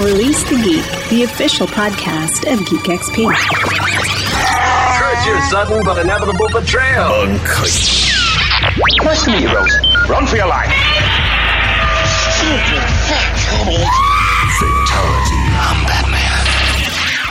[0.00, 3.26] Release the Geek, the official podcast of Geek XP.
[4.96, 7.26] Curse your sudden but inevitable betrayal.
[9.04, 9.78] Nice to meet you, Rose.
[10.08, 10.72] Run for your life.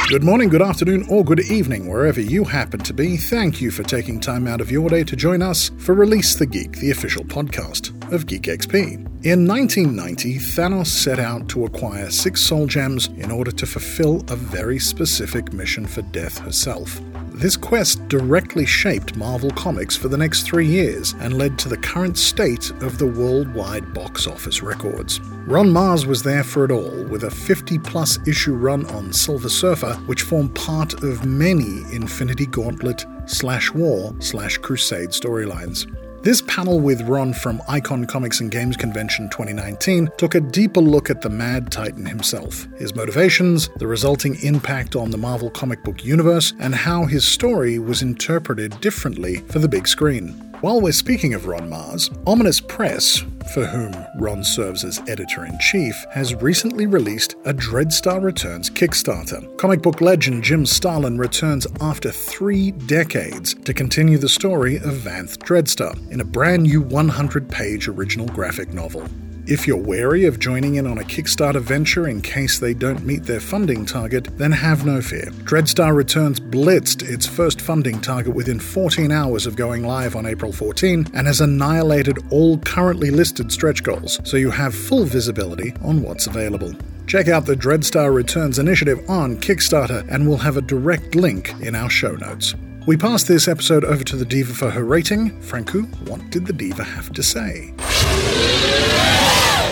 [0.10, 3.16] Good morning, good afternoon, or good evening, wherever you happen to be.
[3.16, 6.48] Thank you for taking time out of your day to join us for Release the
[6.48, 8.94] Geek, the official podcast of Geek XP.
[9.24, 14.36] In 1990, Thanos set out to acquire six soul gems in order to fulfill a
[14.36, 17.00] very specific mission for Death herself.
[17.40, 21.78] This quest directly shaped Marvel Comics for the next three years and led to the
[21.78, 25.22] current state of the worldwide box office records.
[25.48, 29.48] Ron Marz was there for it all, with a 50 plus issue run on Silver
[29.48, 35.88] Surfer, which formed part of many Infinity Gauntlet slash War slash Crusade storylines.
[36.22, 41.10] This panel with Ron from Icon Comics and Games Convention 2019 took a deeper look
[41.10, 46.04] at the Mad Titan himself, his motivations, the resulting impact on the Marvel comic book
[46.04, 50.49] universe, and how his story was interpreted differently for the big screen.
[50.62, 55.58] While we're speaking of Ron Marz, Ominous Press, for whom Ron serves as editor in
[55.60, 59.58] chief, has recently released a Dreadstar Returns Kickstarter.
[59.58, 65.38] Comic book legend Jim Starlin returns after three decades to continue the story of Vanth
[65.38, 69.08] Dreadstar in a brand new 100 page original graphic novel.
[69.52, 73.24] If you're wary of joining in on a Kickstarter venture in case they don't meet
[73.24, 75.26] their funding target, then have no fear.
[75.42, 80.52] Dreadstar Returns blitzed its first funding target within 14 hours of going live on April
[80.52, 86.04] 14 and has annihilated all currently listed stretch goals, so you have full visibility on
[86.04, 86.72] what's available.
[87.08, 91.74] Check out the Dreadstar Returns initiative on Kickstarter, and we'll have a direct link in
[91.74, 92.54] our show notes.
[92.86, 95.42] We pass this episode over to the Diva for her rating.
[95.42, 97.74] Franku, what did the Diva have to say?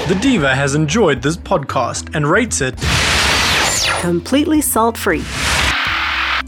[0.08, 2.76] The Diva has enjoyed this podcast and rates it
[4.00, 5.24] Completely salt free.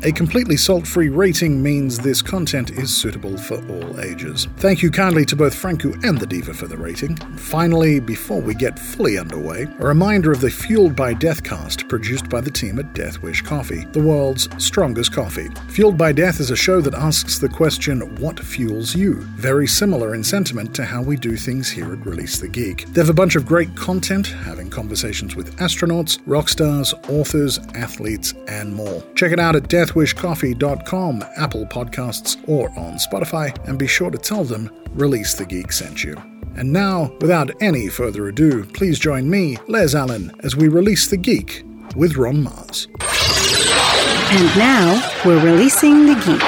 [0.02, 4.48] A completely salt free rating means this content is suitable for all ages.
[4.56, 7.18] Thank you kindly to both Franku and the Diva for the rating.
[7.36, 12.30] Finally, before we get fully underway, a reminder of the Fueled by Death cast produced
[12.30, 15.50] by the team at Death Wish Coffee, the world's strongest coffee.
[15.68, 19.16] Fueled by Death is a show that asks the question, What fuels you?
[19.36, 22.86] Very similar in sentiment to how we do things here at Release the Geek.
[22.94, 28.34] They have a bunch of great content, having conversations with astronauts, rock stars, authors, athletes,
[28.48, 29.04] and more.
[29.16, 34.44] Check it out at deathwishcoffee.com, Apple Podcasts, or on Spotify, and be sure to tell
[34.44, 36.16] them Release the Geek sent you.
[36.56, 41.16] And now, without any further ado, please join me, Les Allen, as we release the
[41.16, 41.64] geek
[41.96, 42.88] with Ron Marz.
[44.32, 46.42] And now we're releasing the geek.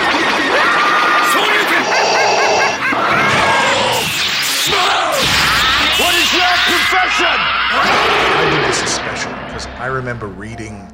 [5.99, 7.37] What is your confession?
[7.73, 10.91] I think this is special because I remember reading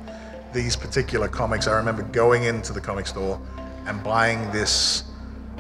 [0.54, 1.68] these particular comics.
[1.68, 3.40] I remember going into the comic store
[3.86, 5.04] and buying this.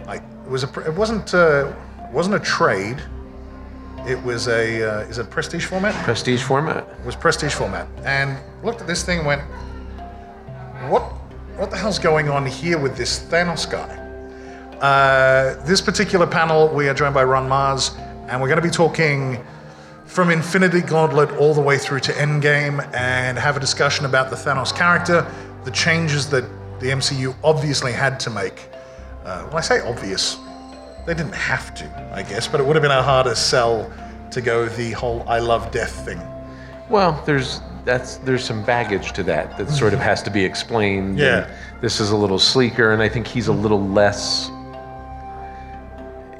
[0.05, 3.01] Like it was a, it wasn't Uh, it wasn't a trade.
[4.07, 4.83] It was a.
[4.83, 5.93] Uh, is it prestige format?
[6.05, 6.87] Prestige format.
[6.99, 7.87] It was prestige format.
[8.03, 9.41] And looked at this thing and went,
[10.89, 11.03] what?
[11.57, 14.03] What the hell's going on here with this Thanos guy?
[14.79, 17.97] Uh, this particular panel, we are joined by Ron Marz,
[18.29, 19.43] and we're going to be talking
[20.07, 24.35] from Infinity Gauntlet all the way through to Endgame and have a discussion about the
[24.35, 25.29] Thanos character,
[25.63, 26.43] the changes that
[26.79, 28.69] the MCU obviously had to make.
[29.25, 30.37] Uh, when I say obvious,
[31.05, 33.91] they didn't have to, I guess, but it would have been a harder sell
[34.31, 36.21] to go the whole I love death thing.
[36.89, 41.17] Well, there's that's there's some baggage to that that sort of has to be explained.
[41.27, 41.49] Yeah.
[41.81, 44.49] This is a little sleeker, and I think he's a little less.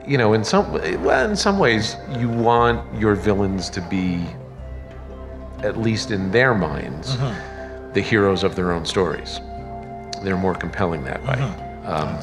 [0.08, 0.72] You know, in some
[1.04, 4.26] well, in some ways, you want your villains to be,
[5.60, 7.18] at least in their minds,
[7.94, 9.40] the heroes of their own stories.
[10.24, 11.36] They're more compelling that way.
[11.86, 12.18] Um,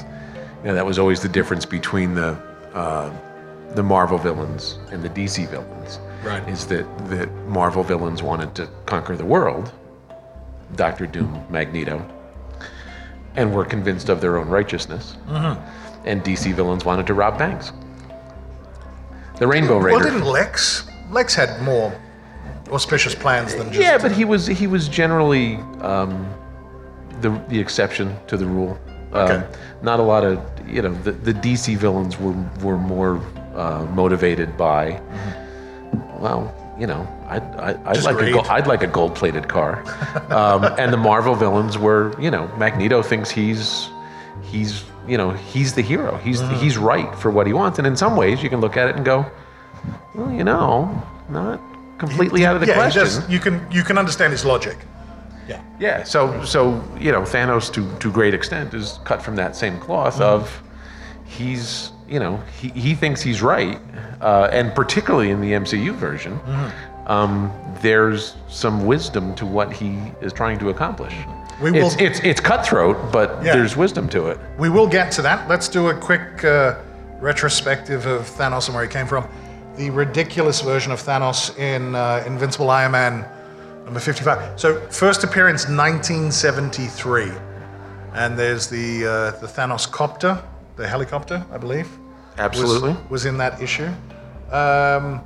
[0.63, 2.31] you know, that was always the difference between the
[2.73, 3.13] uh,
[3.75, 6.01] the Marvel villains and the DC villains.
[6.23, 6.47] Right.
[6.49, 9.73] Is that that Marvel villains wanted to conquer the world,
[10.75, 12.03] Doctor Doom, Magneto,
[13.37, 15.17] and were convinced of their own righteousness.
[16.05, 17.73] And DC villains wanted to rob banks.
[19.39, 19.97] The Rainbow Raider.
[19.97, 20.87] Well, didn't Lex?
[21.11, 21.99] Lex had more
[22.71, 23.81] auspicious plans than just.
[23.81, 26.33] yeah, but he was he was generally um,
[27.21, 28.79] the the exception to the rule.
[29.13, 29.47] Um, Okay.
[29.83, 33.21] Not a lot of you know the, the DC villains were were more
[33.55, 35.01] uh, motivated by.
[36.19, 38.33] Well, you know, I'd, I, like a greed.
[38.33, 39.85] gold, I'd like a gold plated car,
[40.31, 43.89] um, and the Marvel villains were you know Magneto thinks he's
[44.43, 46.17] he's you know he's the hero.
[46.19, 46.55] He's Mm-hmm.
[46.63, 48.97] he's right for what he wants, and in some ways you can look at it
[48.97, 49.27] and go,
[50.15, 51.61] well, you know, not
[51.99, 53.03] completely out of the yeah, question.
[53.05, 54.77] does- you can you can understand his logic.
[55.49, 55.61] Yeah.
[55.79, 59.79] Yeah, so so you know Thanos to to great extent is cut from that same
[59.79, 60.63] cloth of
[61.25, 63.79] he's you know he, he thinks he's right,
[64.21, 66.39] uh, and particularly in the MCU version,
[67.07, 67.53] um,
[67.83, 71.15] there's some wisdom to what he is trying to accomplish.
[71.61, 73.55] We will- it's, it's it's cutthroat, but Yeah.
[73.55, 74.39] there's wisdom to it.
[74.59, 75.49] We will get to that.
[75.49, 76.75] Let's do a quick uh,
[77.21, 79.27] retrospective of Thanos and where he came from.
[79.77, 83.25] The ridiculous version of Thanos in uh, Invincible Iron Man
[83.85, 84.59] number 55.
[84.59, 87.31] So, first appearance 1973.
[88.15, 90.41] And there's the, uh, the Thanos copter,
[90.77, 91.89] the helicopter, I believe.
[91.91, 92.97] was- Absolutely.
[93.11, 93.89] Was, in that issue.
[94.51, 95.21] Um,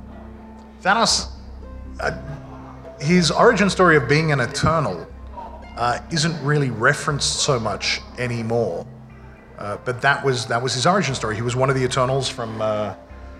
[0.83, 1.27] Thanos,
[1.99, 2.11] uh,
[2.99, 5.05] his origin story of being an Eternal
[5.79, 8.85] uh, isn't really referenced so much anymore.
[9.57, 11.35] Uh, but that was that was his origin story.
[11.35, 12.93] He was one of the Eternals from uh,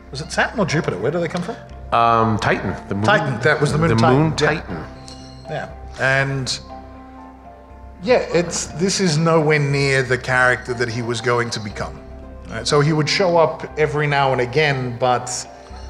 [0.09, 0.97] was it Saturn or Jupiter?
[0.97, 1.56] Where do they come from?
[1.91, 4.86] Um, Titan, the moon, Titan, that was the moon the Titan, moon
[5.50, 5.50] yeah.
[5.50, 6.59] Yeah, and
[8.01, 12.01] yeah, it's this is nowhere near the character that he was going to become.
[12.50, 15.30] Right, so he would show up every now and again, but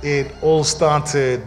[0.02, 1.44] it all started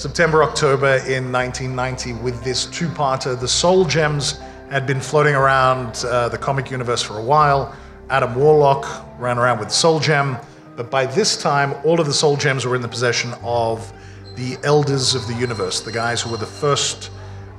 [0.00, 3.38] September, October in 1990 with this two-parter.
[3.38, 4.38] The Soul Gems
[4.70, 7.76] had been floating around uh, the comic universe for a while.
[8.08, 10.38] Adam Warlock ran around with Soul Gem,
[10.74, 13.92] but by this time, all of the Soul Gems were in the possession of
[14.36, 17.10] the Elders of the Universe, the guys who were the first,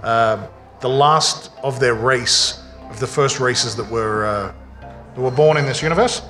[0.02, 0.48] uh,
[0.80, 5.58] the last of their race, of the first races that were uh, that were born
[5.58, 6.24] in this universe.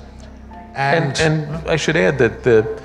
[0.74, 2.81] And, and I should add that the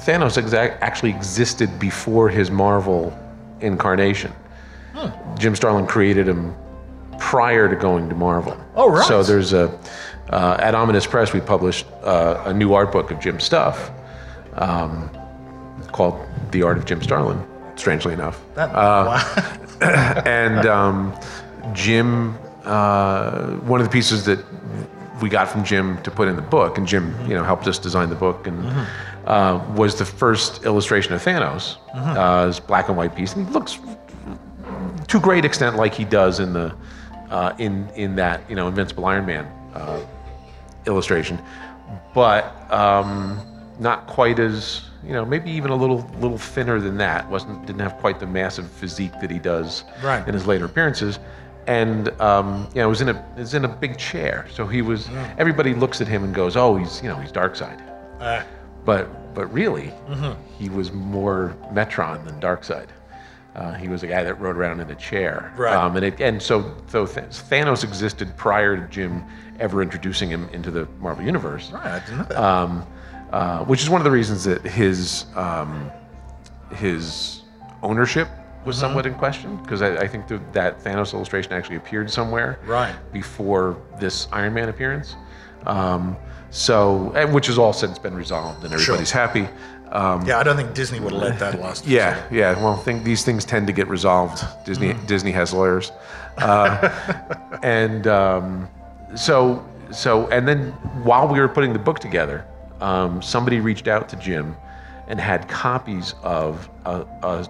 [0.00, 3.16] Thanos exact actually existed before his Marvel
[3.60, 4.32] incarnation.
[5.38, 6.54] Jim Starlin created him
[7.18, 8.56] prior to going to Marvel.
[8.74, 9.06] Oh, right.
[9.06, 9.76] So there's a
[10.30, 13.90] uh, at Ominous Press we published uh, a new art book of Jim stuff
[14.54, 15.10] um,
[15.92, 16.18] called
[16.52, 17.42] The Art of Jim Starlin.
[17.76, 19.58] Strangely enough, That- Uh, wow.
[20.26, 21.14] and um,
[21.72, 24.38] Jim, uh, one of the pieces that
[25.20, 27.78] we got from Jim to put in the book, and Jim, you know, helped us
[27.78, 28.64] design the book, and
[29.26, 33.52] uh, was the first illustration of Thanos, uh, this black and white piece, and he
[33.52, 33.78] looks
[35.08, 36.74] to a great extent like he does in the
[37.30, 40.00] uh, in in that you know Invincible Iron Man uh,
[40.86, 41.38] illustration,
[42.14, 43.40] but um,
[43.78, 47.28] not quite as you know maybe even a little little thinner than that.
[47.30, 50.26] wasn't didn't have quite the massive physique that he does Right.
[50.26, 51.18] in his later appearances.
[51.68, 55.08] And um, you know, was in a was in a big chair, so he was.
[55.38, 57.80] Everybody looks at him and goes, "Oh, he's you know he's Darkseid."
[58.20, 58.42] Uh,
[58.84, 59.92] But but really,
[60.58, 62.88] he was more Metron than Darkseid.
[63.54, 65.52] Uh, he was a guy that rode around in a chair.
[65.56, 65.74] Right.
[65.74, 69.22] Um, and it, and so, so Thanos existed prior to Jim
[69.60, 71.70] ever introducing him into the Marvel universe.
[71.70, 72.36] right, I didn't know that.
[72.38, 72.86] Um,
[73.30, 75.90] uh, which is one of the reasons that his um,
[76.74, 77.42] his
[77.82, 78.28] ownership
[78.64, 78.80] was Mm-hmm.
[78.80, 82.94] somewhat in question because I, I think that that Thanos illustration actually appeared somewhere Right.
[83.12, 85.16] before this Iron Man appearance.
[85.66, 86.16] Um,
[86.50, 89.48] so, and which has all since been resolved and everybody's happy.
[89.90, 91.86] Um, yeah, I don't think Disney would have let that last.
[91.98, 92.54] yeah, yeah.
[92.62, 94.42] Well, think these things tend to get resolved.
[94.64, 95.06] Disney Mm.
[95.06, 95.92] Disney has lawyers,
[96.38, 96.88] uh,
[97.62, 98.68] and um,
[99.14, 100.72] so so and then
[101.04, 102.44] while we were putting the book together,
[102.80, 104.56] um, somebody reached out to Jim
[105.08, 107.46] and had copies of a, a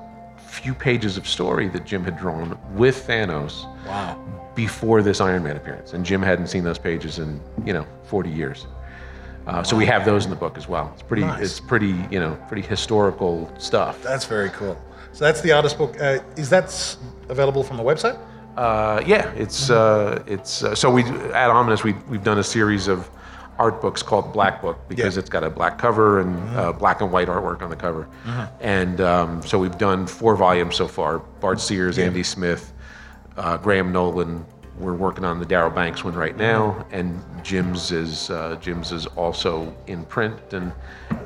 [0.53, 4.19] few pages of story that Jim had drawn with Thanos Wow.
[4.55, 8.29] before this Iron Man appearance, and Jim hadn't seen those pages in you know 40
[8.31, 8.67] years.
[9.47, 10.91] Uh, so we have those in the book as well.
[10.95, 11.41] It's pretty, Nice.
[11.43, 14.01] it's pretty, you know, pretty historical stuff.
[14.01, 14.77] That's very cool.
[15.13, 16.01] So that's the artist book.
[16.01, 16.97] Uh, is that
[17.29, 18.17] available from the website?
[18.57, 22.87] Uh, yeah, it's uh, it's uh, so we at Ominous we we've done a series
[22.89, 23.09] of
[23.63, 25.11] art books called Black Book because Yeah.
[25.11, 25.19] Mm-hmm.
[25.21, 28.09] it's got a black cover and uh, black and white artwork on the cover,
[28.61, 31.21] and um, so we've done four volumes so far.
[31.41, 32.73] Bart Sears, Andy Smith,
[33.37, 34.45] uh, Graham Nolan.
[34.79, 36.95] We're working on the Darryl Banks one right now, Mm-hmm.
[36.95, 40.73] and Jim's is uh, Jim's is also in print, and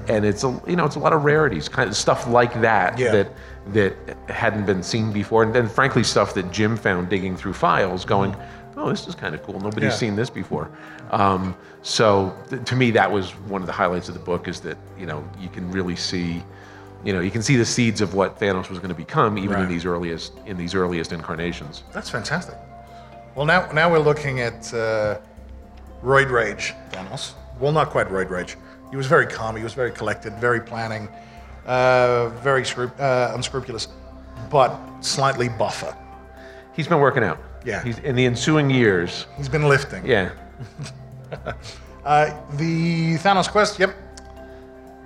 [0.09, 2.99] and it's a you know it's a lot of rarities, kind of stuff like that
[2.99, 3.13] Yeah.
[3.13, 3.29] that
[3.73, 3.93] that
[4.29, 8.37] hadn't been seen before, and then frankly stuff that Jim found digging through files, going,
[8.77, 9.59] "Oh, this is kind of cool.
[9.61, 10.05] Nobody's Yeah.
[10.05, 10.69] seen this before."
[11.11, 14.61] Um, so th- to me, that was one of the highlights of the book is
[14.61, 16.43] that you know you can really see,
[17.05, 19.55] you know, you can see the seeds of what Thanos was going to become, even
[19.55, 19.69] in Right.
[19.69, 21.85] these earliest in these earliest incarnations.
[21.93, 22.57] That's fantastic.
[23.35, 25.19] Well, now now we're looking at uh,
[26.03, 27.33] Roid Rage Thanos.
[27.61, 28.57] Well, not quite Roid Rage.
[28.91, 29.57] He was very calm.
[29.57, 31.09] He was very collected, very planning,
[31.67, 33.89] uh, very scrup- uh, unscrupulous,
[34.51, 35.97] but slightly buffer.
[36.75, 37.39] He's been working out.
[37.65, 37.83] Yeah.
[37.83, 39.27] He's in the ensuing years.
[39.37, 40.05] He's been lifting.
[40.07, 40.31] Yeah.
[42.05, 43.81] Uh, the Thanos quest.
[43.81, 43.93] Yep.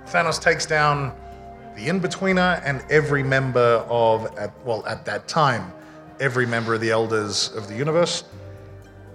[0.05, 1.15] Thanos takes down
[1.75, 5.73] the in-betweener, and every member of, at, well, at that time,
[6.19, 8.25] every member of the Elders of the Universe.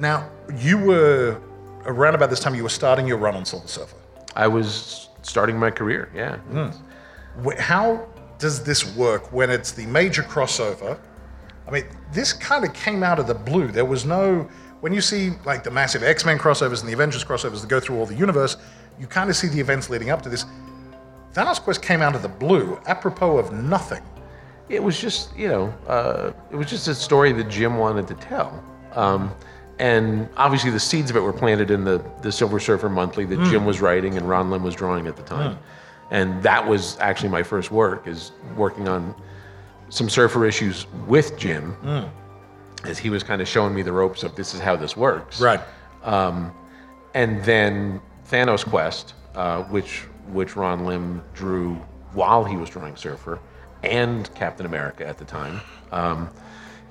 [0.01, 1.41] Now, you were
[1.85, 2.57] around about this time.
[2.57, 3.97] You were starting your run on Silver Surfer.
[4.35, 6.11] I was starting my career.
[6.13, 6.39] Yeah.
[7.45, 8.05] Wh- How
[8.39, 10.99] does this work when it's the major crossover?
[11.69, 13.69] I mean, this kind of came out of the blue.
[13.69, 14.49] There was no.
[14.87, 17.81] When you see like the massive X Men crossovers and the Avengers crossovers that go
[17.81, 18.57] through all the universe,
[19.01, 20.45] you kind of see the events leading up to this.
[21.35, 24.05] Thanos Quest came out of the blue, apropos of nothing.
[24.69, 28.15] It was just, you know, uh, it was just a story that Jim wanted to
[28.15, 28.63] tell.
[28.93, 29.35] Um,
[29.81, 33.43] and obviously, the seeds of it were planted in the, the Silver Surfer Monthly that
[33.51, 35.59] Jim was writing and Ron Lim was drawing at the time.
[36.13, 39.17] And that was actually my first work, is working on
[39.89, 41.77] some Surfer issues with Jim,
[42.87, 45.41] as he was kind of showing me the ropes of this is how this works.
[45.41, 45.61] Right.
[46.03, 46.53] Um,
[47.15, 48.01] and then
[48.31, 50.03] Thanos Quest, uh, which
[50.33, 51.75] which Ron Lim drew
[52.13, 53.39] while he was drawing Surfer,
[53.83, 55.61] and Captain America at the time.
[55.93, 56.31] Um,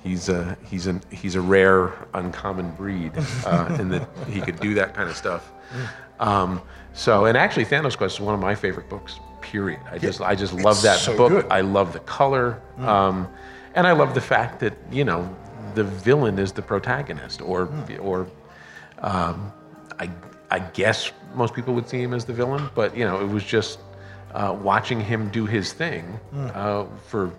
[0.04, 3.12] he's a he's a he's a rare, uncommon breed
[3.46, 5.52] uh, in that he could do that kind of stuff.
[6.20, 6.62] Um,
[6.94, 9.20] so, and actually, Thanos Quest is one of my favorite books.
[9.42, 9.80] Period.
[9.92, 11.30] I just I just love that so book.
[11.30, 11.48] good.
[11.52, 13.28] I love the color, um,
[13.76, 15.36] and I love the fact that you know
[15.76, 18.28] the villain is the protagonist, or or
[19.00, 19.52] um,
[20.00, 20.10] I,
[20.50, 23.44] I guess most people would see him as the villain, but you know, it was
[23.44, 23.80] just
[24.34, 26.20] uh, watching him do his thing
[26.54, 27.32] uh, for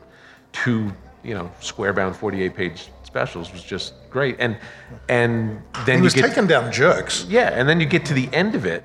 [0.52, 4.36] two, you know, square-bound 48-page specials was just great.
[4.38, 4.56] And
[5.08, 7.24] and then He you was get taking down jerks.
[7.28, 8.84] yeah, and then you get to the end of it,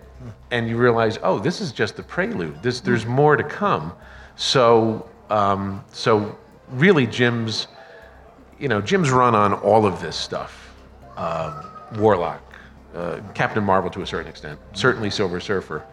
[0.52, 2.62] and you realize, oh, this is just the prelude.
[2.64, 3.94] This, there's more to come.
[4.36, 6.38] So, um, so
[6.70, 7.68] really, Jim's,
[8.62, 10.72] you know, Jim's run on all of this stuff,
[11.18, 11.64] uh,
[11.98, 12.42] Warlock,
[12.96, 15.84] uh, Captain Marvel to a certain extent, certainly Silver Surfer.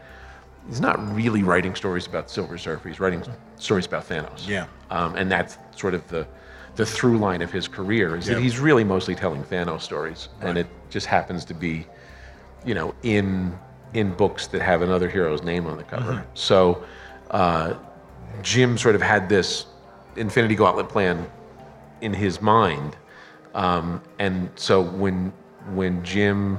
[0.68, 2.86] He's not really writing stories about Silver Surfer.
[2.90, 3.24] He's writing
[3.56, 4.46] stories about Thanos.
[4.46, 4.66] Yeah.
[4.90, 6.26] Um, and that's sort of the
[6.76, 8.34] the through line of his career is Yeah.
[8.34, 11.86] that he's really mostly telling Thanos stories, and it just happens to be
[12.66, 13.58] you know, in
[13.94, 16.22] in books that have another hero's name on the cover.
[16.34, 16.84] So
[17.30, 17.74] uh,
[18.42, 19.66] Jim sort of had this
[20.16, 21.26] Infinity Gauntlet plan
[22.00, 22.96] in his mind,
[23.54, 25.32] um, and so when
[25.74, 26.58] when Jim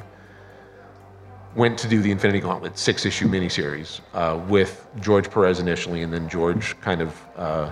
[1.55, 6.13] went to do the Infinity Gauntlet six issue miniseries uh, with George Perez initially, and
[6.13, 7.71] then George kind of uh,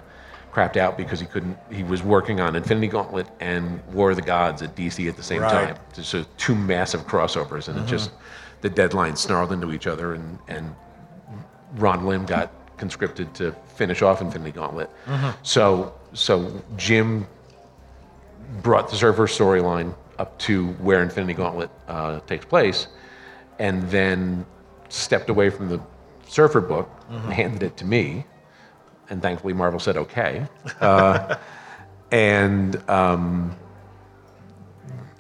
[0.52, 1.58] crapped out because he couldn't.
[1.72, 5.24] He was working on Infinity Gauntlet and War of the Gods at DC at the
[5.24, 5.76] same Right.
[5.76, 6.04] time.
[6.04, 8.12] So two massive crossovers, and it just
[8.62, 10.76] the deadlines snarled into each other, and and
[11.76, 14.90] Ron Lim got conscripted to finish off Infinity Gauntlet.
[15.44, 17.28] So so Jim
[18.62, 22.88] brought the Surfer storyline up to where Infinity Gauntlet uh, takes place,
[23.60, 24.46] and then
[24.90, 25.80] stepped away from the
[26.28, 28.26] Surfer book, and handed it to me,
[29.10, 30.46] and thankfully Marvel said okay,
[30.82, 31.36] uh,
[32.12, 33.56] and um,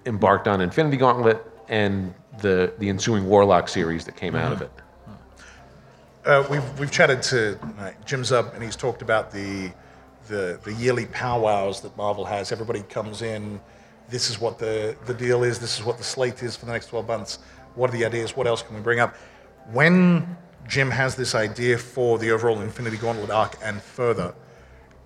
[0.05, 4.72] embarked on Infinity Gauntlet and the the ensuing Warlock series that came out of it.
[6.25, 9.72] Uh, we've we've chatted to uh, Jim Zub, and he's talked about the
[10.27, 12.51] the the yearly powwows that Marvel has.
[12.51, 13.60] Everybody comes in.
[14.10, 15.60] This is what the the deal is.
[15.60, 17.39] This is what the slate is for the next twelve months.
[17.75, 18.36] What are the ideas?
[18.36, 19.15] What else can we bring up?
[19.72, 24.34] When Jim has this idea for the overall Infinity Gauntlet arc and further,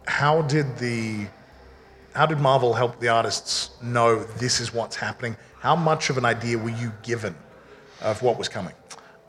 [0.07, 1.27] how did the
[2.13, 5.35] how did Marvel help the artists know this is what's happening?
[5.59, 7.35] How much of an idea were you given
[8.01, 8.73] of what was coming?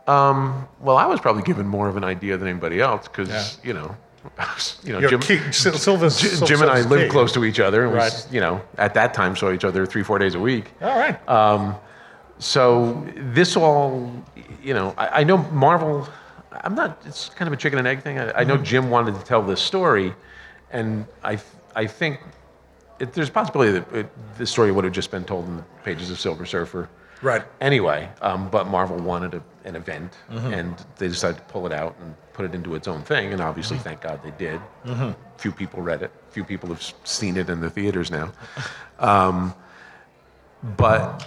[0.07, 3.47] Um, well, I was probably given more of an idea than anybody else because Yeah.
[3.63, 3.97] you know,
[4.85, 7.61] you know, Your Jim, key- Sil- Silver's- J- Jim and I lived close to each
[7.61, 8.05] other, and Right.
[8.13, 10.71] was, you know, at that time saw each other three, four days a week.
[10.81, 11.29] All right.
[11.29, 11.75] Um,
[12.39, 14.13] so this all,
[14.63, 16.09] you know, I, I know Marvel.
[16.65, 17.01] I'm not.
[17.07, 18.19] It's kind of a chicken and egg thing.
[18.19, 18.65] I, I know mm-hmm.
[18.65, 20.15] Jim wanted to tell this story,
[20.71, 21.39] and I,
[21.75, 22.21] I think
[22.99, 25.63] it, there's a possibility that it, this story would have just been told in the
[25.85, 26.89] pages of Silver Surfer.
[27.23, 27.43] Right.
[27.61, 31.95] Anyway, um, but Marvel wanted a, an event, and they decided to pull it out
[32.01, 33.33] and put it into its own thing.
[33.33, 34.61] And obviously, thank God they did.
[35.39, 36.11] Few people read it.
[36.31, 38.33] Few people have seen it in the theaters now.
[38.99, 39.53] Um,
[40.77, 41.27] but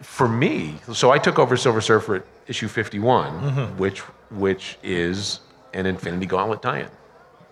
[0.00, 4.00] for me, so I took over Silver Surfer at issue 51, which
[4.30, 5.38] which is
[5.72, 6.88] an Infinity Gauntlet tie-in.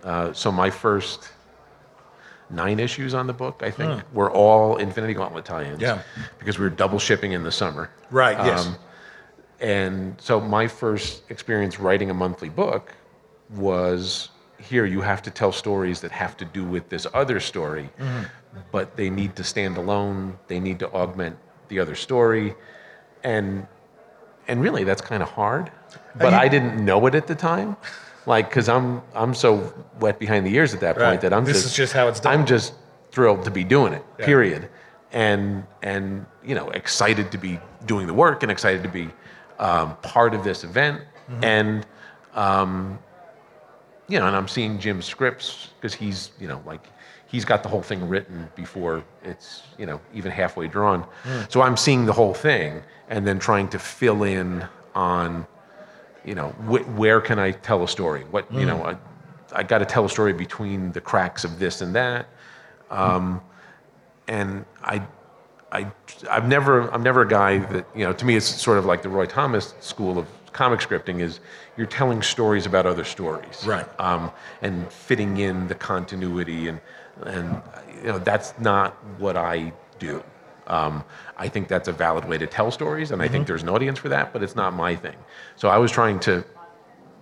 [0.03, 1.29] Uh, so my first
[2.50, 5.81] nine issues on the book, I think, were all Infinity Gauntlet tie-ins.
[5.81, 6.02] Yeah.
[6.38, 7.90] Because we were double shipping in the summer.
[8.11, 8.67] Right, yes.
[8.67, 8.76] Um,
[9.61, 12.95] and so my first experience writing a monthly book
[13.50, 17.88] was here you have to tell stories that have to do with this other story,
[17.99, 18.23] Mm-hmm.
[18.73, 20.38] but they need to stand alone.
[20.49, 21.37] They need to augment
[21.69, 22.55] the other story.
[23.25, 23.67] And
[24.49, 25.71] and really that's kind of hard.
[26.17, 27.76] But you- I didn't know it at the time.
[28.28, 31.20] Like because I'm I'm so wet behind the ears at that point Right.
[31.23, 32.32] that I'm This just is just how it's done.
[32.40, 32.75] I'm just
[33.11, 34.04] thrilled to be doing it.
[34.18, 34.26] Yeah.
[34.26, 34.68] Period.
[35.12, 39.08] And and you know excited to be doing the work and excited to be
[39.58, 41.44] um, part of this event Mm-hmm.
[41.44, 41.87] and
[42.35, 42.99] um,
[44.08, 46.87] you know and I'm seeing Jim's scripts because he's you know like
[47.26, 51.04] he's got the whole thing written before it's you know even halfway drawn.
[51.25, 51.50] Mm.
[51.52, 55.47] So I'm seeing the whole thing and then trying to fill in on
[56.28, 58.23] you know wh- where can I tell a story?
[58.35, 58.97] What you know I,
[59.52, 62.28] I got to tell a story between the cracks of this and that.
[62.90, 63.40] Um,
[64.26, 65.02] and I,
[65.73, 65.90] I,
[66.30, 69.02] I've never, I'm never a guy that, you know, to me it's sort of like
[69.02, 71.40] the Roy Thomas school of comic scripting is
[71.76, 73.64] you're telling stories about other stories.
[73.66, 73.87] Right.
[74.00, 74.30] Um,
[74.62, 76.80] and fitting in the continuity and,
[77.25, 77.62] and,
[78.02, 80.23] you know, that's not what I do.
[80.66, 81.04] Um,
[81.38, 83.99] I think that's a valid way to tell stories, and I think there's an audience
[83.99, 85.16] for that, but it's not my thing.
[85.57, 86.45] So I was trying to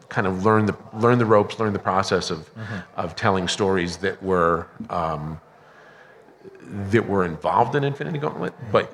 [0.09, 2.51] kind of learn the learn the ropes, learn the process of
[2.97, 5.39] of telling stories that were um,
[6.91, 8.91] that were involved in Infinity Gauntlet, but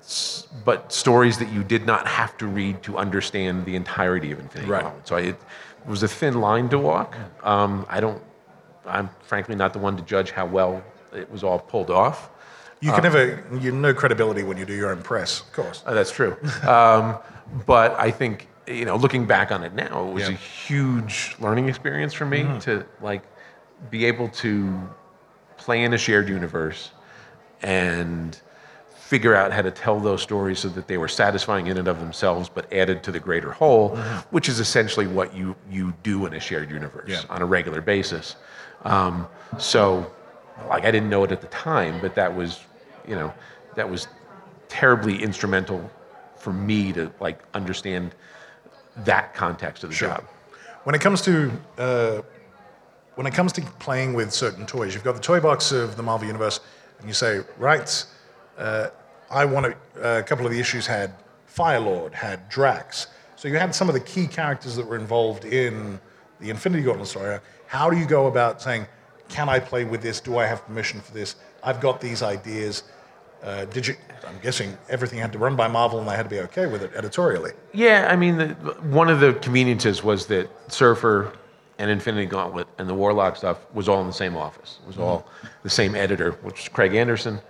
[0.00, 4.40] s- but stories that you did not have to read to understand the entirety of
[4.40, 4.82] Infinity Right.
[4.82, 5.06] Gauntlet.
[5.08, 5.36] So I, it
[5.86, 7.16] was a thin line to walk.
[7.44, 8.22] Um, I don't.
[8.86, 10.82] I'm frankly not the one to judge how well
[11.14, 12.30] it was all pulled off.
[12.84, 15.82] You can never, you no credibility when you do your own press, of course.
[15.86, 16.36] Uh, that's true.
[16.68, 17.18] Um,
[17.66, 20.34] but I think you know, looking back on it now, it was Yeah.
[20.34, 23.22] a huge learning experience for me to like
[23.90, 24.88] be able to
[25.58, 26.90] play in a shared universe
[27.62, 28.38] and
[28.94, 32.00] figure out how to tell those stories so that they were satisfying in and of
[32.00, 33.96] themselves, but added to the greater whole,
[34.30, 37.20] which is essentially what you you do in a shared universe Yeah.
[37.30, 38.36] on a regular basis.
[38.84, 39.26] Um,
[39.58, 40.10] so,
[40.68, 42.60] like, I didn't know it at the time, but that was,
[43.06, 43.32] you know,
[43.74, 44.08] that was
[44.68, 45.90] terribly instrumental
[46.36, 48.14] for me to like understand
[48.98, 50.24] that context of the job.
[50.84, 52.22] When it comes to uh,
[53.14, 56.02] when it comes to playing with certain toys, you've got the toy box of the
[56.02, 56.60] Marvel Universe,
[56.98, 58.04] and you say, right,
[58.58, 58.88] uh,
[59.30, 60.18] I want to.
[60.18, 61.14] a couple of the issues had
[61.48, 66.00] Firelord, had Drax, so you had some of the key characters that were involved in
[66.40, 67.38] the Infinity Gauntlet story.
[67.66, 68.86] How do you go about saying,
[69.28, 70.20] can I play with this?
[70.20, 71.36] Do I have permission for this?
[71.62, 72.84] I've got these ideas.
[73.44, 73.94] Uh, did you?
[74.26, 76.82] I'm guessing everything had to run by Marvel, and they had to be okay with
[76.82, 77.52] it editorially.
[77.74, 78.54] Yeah, I mean, the,
[78.88, 81.30] one of the conveniences was that Surfer
[81.78, 84.78] and Infinity Gauntlet and the Warlock stuff was all in the same office.
[84.82, 85.28] It was all
[85.62, 87.40] the same editor, which was Craig Anderson,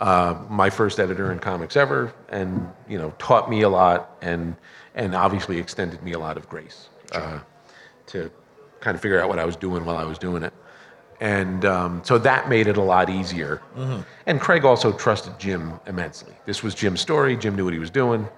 [0.00, 4.56] uh, my first editor in comics ever, and you know, taught me a lot and
[4.94, 7.38] and obviously extended me a lot of grace uh,
[8.06, 8.30] to
[8.80, 10.54] kind of figure out what I was doing while I was doing it.
[11.20, 13.62] And um, so that made it a lot easier.
[14.26, 16.34] And Craig also trusted Jim immensely.
[16.44, 17.36] This was Jim's story.
[17.36, 18.28] Jim knew what he was doing.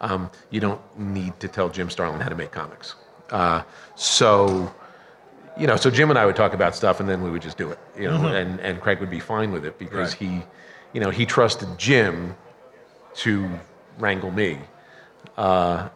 [0.00, 2.96] Um, you don't need to tell Jim Starlin how to make comics.
[3.30, 3.62] Uh,
[3.94, 4.72] so,
[5.58, 7.56] you know, so Jim and I would talk about stuff, and then we would just
[7.56, 7.78] do it.
[7.98, 10.30] You know, and and Craig would be fine with it because Right.
[10.30, 10.42] he,
[10.92, 12.34] you know, he trusted Jim
[13.14, 13.48] to
[13.98, 14.58] wrangle me,
[15.38, 15.88] uh,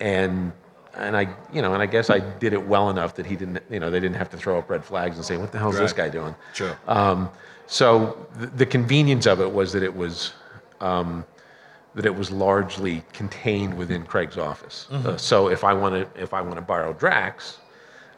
[0.00, 0.52] and
[0.96, 3.62] and I, you know, and I guess I did it well enough that he didn't,
[3.70, 5.70] you know, they didn't have to throw up red flags and say, "What the hell
[5.70, 6.76] is this guy doing?" Sure.
[6.86, 7.30] Um,
[7.66, 10.32] so the, the convenience of it was that it was
[10.80, 11.24] um,
[11.94, 14.88] that it was largely contained within Craig's office.
[14.90, 17.58] Uh, so if I want to if I want to borrow Drax,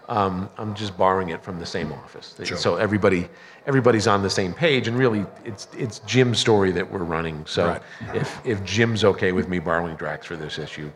[0.08, 2.34] um, I'm just borrowing it from the same office.
[2.42, 2.56] Sure.
[2.56, 3.28] So everybody
[3.66, 7.44] everybody's on the same page, and really it's it's Jim's story that we're running.
[7.46, 7.82] So Right.
[8.14, 10.90] if if Jim's okay with me borrowing Drax for this issue,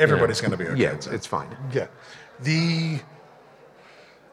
[0.00, 1.14] Everybody's gonna be okay Yeah, it's, it.
[1.14, 1.48] it's fine.
[1.72, 1.86] Yeah.
[2.40, 3.00] The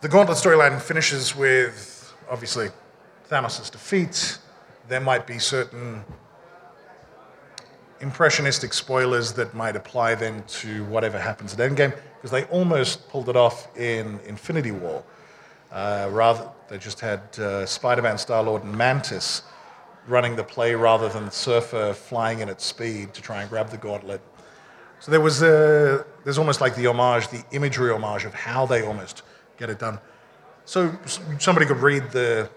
[0.01, 2.69] the Gauntlet storyline finishes with obviously
[3.29, 4.37] Thanos' defeat.
[4.87, 6.03] There might be certain
[7.99, 13.27] impressionistic spoilers that might apply then to whatever happens at Endgame, because they almost pulled
[13.27, 15.03] it off in Infinity War.
[15.71, 19.41] Uh, rather, they just had uh, Spider-Man, Star-Lord, and Mantis
[20.07, 23.77] running the play rather than Surfer flying in at speed to try and grab the
[23.77, 24.21] gauntlet.
[24.99, 28.83] So there was a, there's almost like the homage, the imagery homage of how they
[28.83, 29.23] almost
[29.57, 29.99] get it done.
[30.65, 30.97] So
[31.39, 32.49] somebody could read the,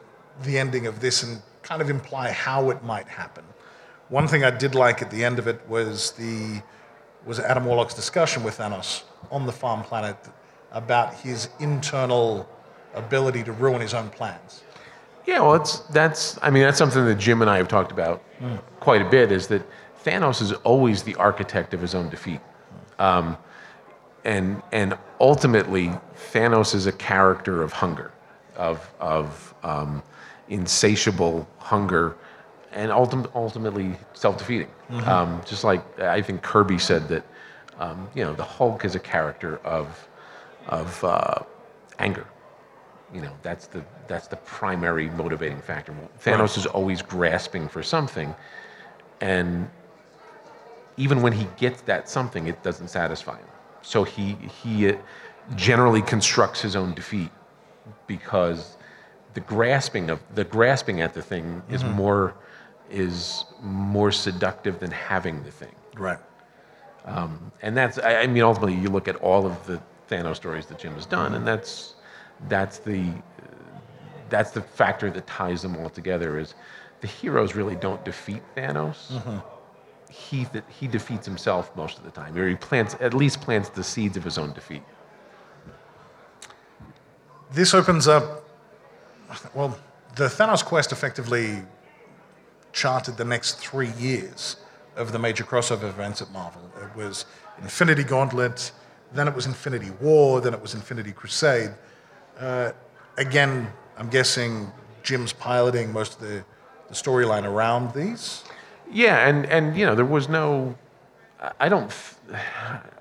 [0.42, 3.44] the ending of this and kind of imply how it might happen.
[4.08, 6.62] One thing I did like at the end of it was the
[7.26, 10.16] was Adam Warlock's discussion with Thanos on the farm planet
[10.72, 12.48] about his internal
[12.94, 14.62] ability to ruin his own plans.
[15.26, 16.38] Yeah, well, it's that's.
[16.42, 18.56] I mean, that's something that Jim and I have talked about hmm.
[18.80, 19.30] quite a bit.
[19.30, 19.62] Is that
[20.04, 22.40] Thanos is always the architect of his own defeat,
[22.98, 23.36] um,
[24.24, 25.90] and and ultimately
[26.32, 28.12] Thanos is a character of hunger,
[28.56, 30.02] of of um,
[30.48, 32.16] insatiable hunger,
[32.72, 34.70] and ultim- ultimately self-defeating.
[35.06, 37.24] Um, just like I think Kirby said that,
[37.78, 40.08] um, you know, the Hulk is a character of
[40.68, 41.40] of uh,
[41.98, 42.26] anger.
[43.12, 45.94] You know, that's the that's the primary motivating factor.
[46.24, 48.34] Thanos is always grasping for something,
[49.20, 49.68] and
[51.00, 53.48] even when he gets that something, it doesn't satisfy him.
[53.82, 54.96] So he he uh,
[55.56, 57.30] generally constructs his own defeat
[58.06, 58.76] because
[59.32, 61.94] the grasping of the grasping at the thing is mm-hmm.
[61.94, 62.34] more
[62.90, 65.74] is more seductive than having the thing.
[65.96, 66.18] Right.
[67.06, 70.66] Um, and that's I, I mean ultimately you look at all of the Thanos stories
[70.66, 71.94] that Jim has done, and that's
[72.48, 73.10] that's the
[74.28, 76.54] that's the factor that ties them all together is
[77.00, 79.08] the heroes really don't defeat Thanos.
[79.08, 79.38] Mm-hmm.
[80.10, 83.84] He he defeats himself most of the time, or he plants at least plants the
[83.84, 84.82] seeds of his own defeat.
[87.52, 88.44] This opens up.
[89.54, 89.78] Well,
[90.16, 91.62] the Thanos quest effectively
[92.72, 94.56] charted the next three years
[94.96, 96.62] of the major crossover events at Marvel.
[96.82, 97.24] It was
[97.62, 98.72] Infinity Gauntlet,
[99.12, 101.72] then it was Infinity War, then it was Infinity Crusade.
[102.38, 102.72] Uh,
[103.16, 106.44] again, I'm guessing Jim's piloting most of the,
[106.88, 108.44] the storyline around these.
[108.92, 110.74] Yeah, and and you know there was no.
[111.58, 111.90] I- don't.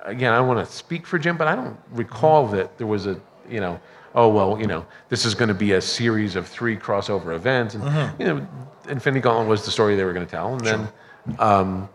[0.06, 3.06] Again, I don't want to speak for Jim, but I don't recall that there was
[3.06, 3.80] a you know.
[4.16, 7.76] Oh well, you know this is going to be a series of three crossover events,
[7.76, 7.84] and
[8.20, 8.48] you know,
[8.88, 10.90] Infinity Gauntlet was the story they were going to tell, and then
[11.38, 11.90] um,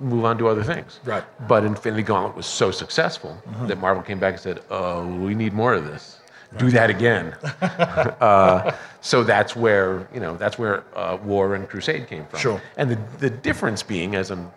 [0.00, 1.00] move on to other things.
[1.04, 1.24] Right.
[1.48, 5.54] But Infinity Gauntlet was so successful that Marvel came back and said, "Oh, we need
[5.54, 6.20] more of this.
[6.58, 12.06] Do that again." uh, so that's where you know that's where uh, War and Crusade
[12.08, 12.40] came from.
[12.40, 12.62] Sure.
[12.76, 14.50] And the the difference being, as I'm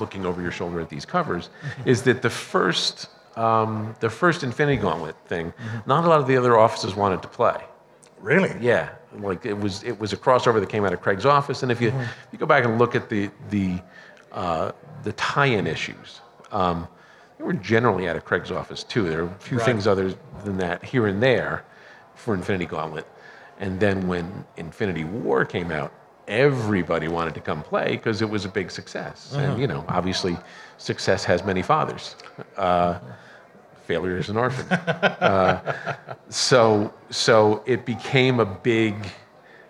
[0.00, 1.50] looking over your shoulder at these covers,
[1.84, 5.52] is that the first um, the first Infinity Gauntlet thing,
[5.86, 7.62] not a lot of the other offices wanted to play.
[8.20, 8.54] Really?
[8.60, 11.70] Yeah, like it was it was a crossover that came out of Craig's office, and
[11.70, 13.80] if you if you go back and look at the the
[14.32, 16.88] uh, the tie-in issues, um,
[17.38, 19.08] they were generally out of Craig's office too.
[19.08, 19.66] There are a few Right.
[19.66, 21.64] things other than that here and there
[22.14, 23.06] for Infinity Gauntlet,
[23.58, 25.92] and then when Infinity War came out,
[26.28, 30.36] everybody wanted to come play because it was a big success, and you know obviously
[30.78, 32.16] success has many fathers.
[32.56, 32.98] Uh,
[33.86, 34.66] failure is an orphan.
[36.30, 38.94] So so it became a big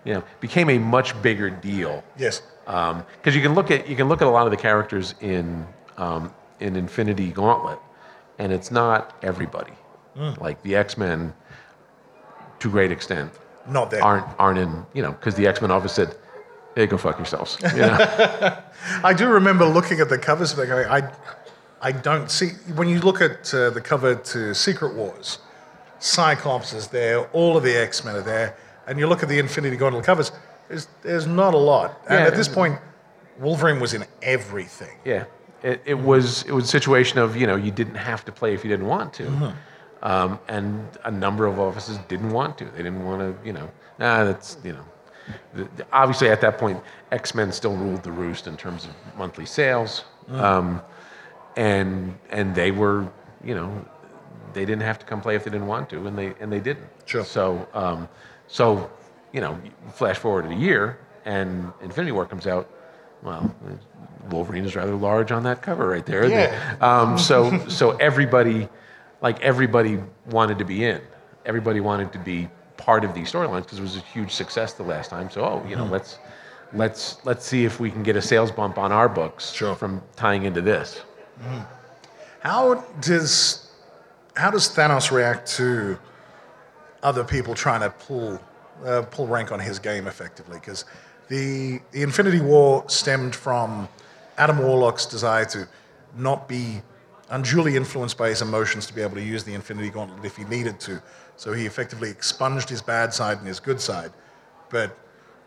[0.03, 2.03] you know became a much bigger deal.
[2.17, 2.41] Yes.
[2.65, 5.67] because you can look at you can look at a lot of the characters in
[5.97, 7.79] um, in Infinity Gauntlet
[8.39, 9.73] and it's not everybody
[10.39, 11.33] like the X-Men
[12.59, 13.31] to a great extent
[13.67, 14.03] Not there.
[14.03, 16.15] aren't aren't in you know because the X-Men office said
[16.75, 18.57] hey go fuck yourselves you know?
[19.03, 21.11] I do remember looking at the covers and going, I,
[21.81, 22.49] I don't see.
[22.75, 25.39] When you look at uh, the cover to Secret Wars,
[25.99, 29.39] Cyclops is there, all of the X Men are there, and you look at the
[29.39, 30.31] Infinity Gauntlet covers,
[30.67, 32.01] there's, there's not a lot.
[32.09, 32.79] And Yeah, at this point,
[33.39, 34.97] Wolverine was in everything.
[35.05, 35.25] Yeah,
[35.63, 38.53] it, it was it was a situation of you know you didn't have to play
[38.53, 39.53] if you didn't want to,
[40.05, 42.65] um, and a number of offices didn't want to.
[42.65, 44.85] They didn't want to you know nah that's you know
[45.53, 46.79] the, the- obviously at that point
[47.11, 50.81] X Men still ruled the roost in terms of monthly sales, um,
[51.57, 53.07] and and they were
[53.43, 53.69] you know
[54.53, 56.59] they didn't have to come play if they didn't want to, and they and they
[56.59, 56.87] didn't.
[57.05, 57.25] Sure.
[57.25, 58.07] So um,
[58.47, 58.89] so
[59.33, 59.59] you know
[59.93, 62.69] flash forward a year and Infinity War comes out.
[63.23, 63.53] Well,
[64.29, 66.29] Wolverine is rather large on that cover right there.
[66.29, 66.75] Yeah.
[66.79, 68.69] Um, so so everybody,
[69.21, 69.99] like everybody,
[70.29, 71.01] wanted to be in.
[71.45, 72.47] Everybody wanted to be
[72.77, 75.29] part of these storylines because it was a huge success the last time.
[75.29, 76.19] So oh, you know, let's
[76.73, 79.75] let's let's see if we can get a sales bump on our books Sure.
[79.75, 81.01] from tying into this.
[82.41, 83.69] How does
[84.35, 85.97] how does Thanos react to
[87.03, 88.39] other people trying to pull
[88.85, 90.59] uh, pull rank on his game effectively?
[90.59, 90.85] Because
[91.27, 93.87] the the Infinity War stemmed from
[94.37, 95.67] Adam Warlock's desire to
[96.17, 96.81] not be
[97.29, 100.43] unduly influenced by his emotions to be able to use the Infinity Gauntlet if he
[100.45, 101.01] needed to.
[101.37, 104.11] So he effectively expunged his bad side and his good side.
[104.69, 104.97] But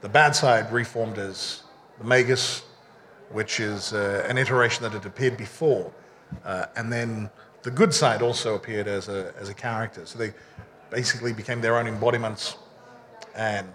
[0.00, 1.62] the bad side reformed as
[1.98, 2.62] the Magus,
[3.30, 5.92] which is uh, an iteration that had appeared before.
[6.44, 7.30] Uh, and then
[7.62, 10.04] the good side also appeared as a, as a character.
[10.06, 10.32] So they
[10.90, 12.56] basically became their own embodiments
[13.34, 13.68] and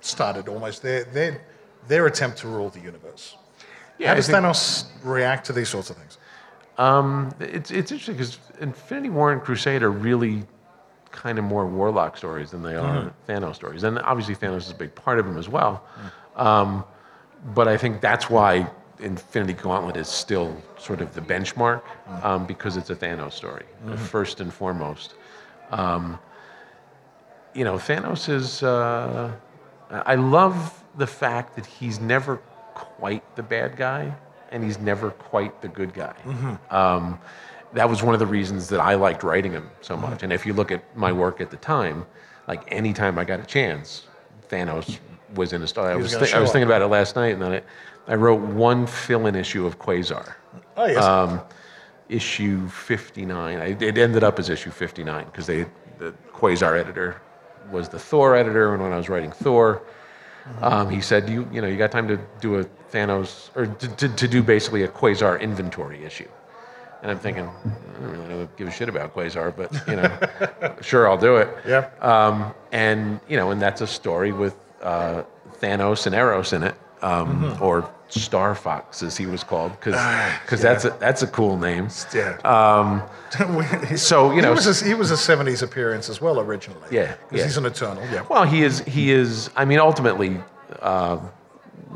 [0.00, 1.42] started almost their, their,
[1.88, 3.36] their attempt to rule the universe.
[3.98, 6.18] Yeah, How does think- Thanos react to these sorts of things?
[6.80, 10.44] Um, it's it's interesting because Infinity War and Crusade are really
[11.12, 14.74] kind of more Warlock stories than they are Thanos stories, and obviously Thanos is a
[14.74, 15.84] big part of them as well.
[16.36, 16.84] Um,
[17.54, 21.82] but I think that's why Infinity Gauntlet is still sort of the benchmark
[22.22, 23.66] um, because it's a Thanos story
[23.96, 25.14] first and foremost.
[25.72, 26.18] Um,
[27.54, 28.62] you know, Thanos is.
[28.62, 29.32] Uh,
[29.90, 32.36] I love the fact that he's never
[32.74, 34.14] quite the bad guy,
[34.50, 36.14] and he's never quite the good guy.
[36.70, 37.18] Um,
[37.72, 40.22] that was one of the reasons that I liked writing him so much.
[40.22, 42.04] And if you look at my work at the time,
[42.48, 44.06] like anytime I got a chance,
[44.50, 44.98] Thanos
[45.34, 45.92] was in a story.
[45.92, 48.40] I was was, I was thinking about it last night, and then I, I wrote
[48.40, 50.34] one fill-in issue of Quasar
[50.76, 51.04] Oh yes.
[51.04, 51.40] um,
[52.08, 53.58] issue 59.
[53.60, 55.66] I, it ended up as issue 59 because they
[55.98, 57.20] the Quasar editor
[57.70, 59.82] was the Thor editor, and when I was writing Thor,
[60.60, 63.88] um, he said, "You you know you got time to do a Thanos or to,
[63.96, 66.28] to, to do basically a Quasar inventory issue."
[67.02, 70.76] And I'm thinking, I don't really know, give a shit about Quasar, but you know,
[70.82, 71.48] sure I'll do it.
[71.66, 71.88] yeah.
[72.02, 75.22] Um, and you know, and that's a story with uh,
[75.62, 77.62] Thanos and Eros in it, um, Mm-hmm.
[77.62, 81.88] or Star Fox as he was called, because Ah, that's a that's a cool name.
[82.12, 82.36] yeah.
[82.44, 83.02] Um,
[83.96, 86.82] so you know, he was a, he was a '70s appearance as well originally.
[86.90, 87.44] Yeah, because yeah.
[87.44, 88.02] he's an Eternal.
[88.12, 88.26] Yeah.
[88.28, 89.48] well, he is he is.
[89.56, 90.38] I mean, ultimately,
[90.82, 91.18] uh,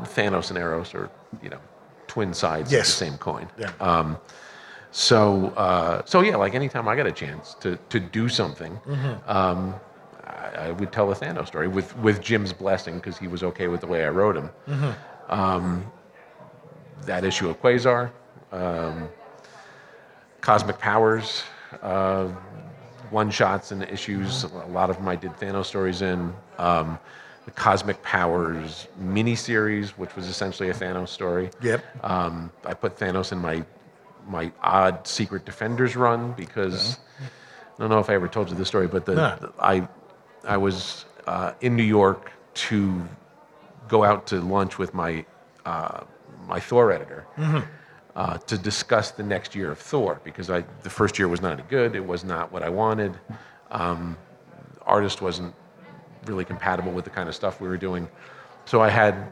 [0.03, 1.09] Thanos and Eros are
[1.41, 1.59] you know
[2.07, 2.87] twin sides Yes.
[2.93, 3.47] of the same coin.
[3.57, 3.71] Yeah.
[3.79, 4.17] Um,
[4.91, 8.73] so uh, so yeah, like anytime I got a chance to to do something.
[8.87, 9.29] Mm-hmm.
[9.29, 9.75] Um,
[10.25, 13.67] I, I would tell a Thanos story with, with Jim's blessing because he was okay
[13.67, 14.49] with the way I wrote him.
[14.67, 15.31] Mm-hmm.
[15.31, 15.91] Um,
[17.03, 18.11] that issue of Quasar,
[18.51, 19.07] um,
[20.41, 21.43] Cosmic Powers,
[21.81, 22.27] uh,
[23.11, 24.43] one shots and issues.
[24.45, 26.33] A lot of them I did Thanos stories in.
[26.57, 26.97] Um,
[27.45, 31.49] the Cosmic Powers miniseries, which was essentially a Thanos story.
[31.61, 31.83] Yep.
[32.03, 33.63] Um, I put Thanos in my
[34.27, 38.67] my odd Secret Defenders run because I don't know if I ever told you this
[38.67, 39.35] story, but the, No.
[39.39, 39.87] the- I
[40.47, 43.07] I was uh, in New York to
[43.87, 45.25] go out to lunch with my
[45.65, 46.01] uh,
[46.47, 47.25] my Thor editor
[48.15, 51.53] uh, to discuss the next year of Thor because I the first year was not
[51.53, 51.95] any good.
[51.95, 53.19] It was not what I wanted.
[53.71, 54.17] Um,
[54.83, 55.53] artist wasn't
[56.27, 58.07] really compatible with the kind of stuff we were doing.
[58.65, 59.31] So I had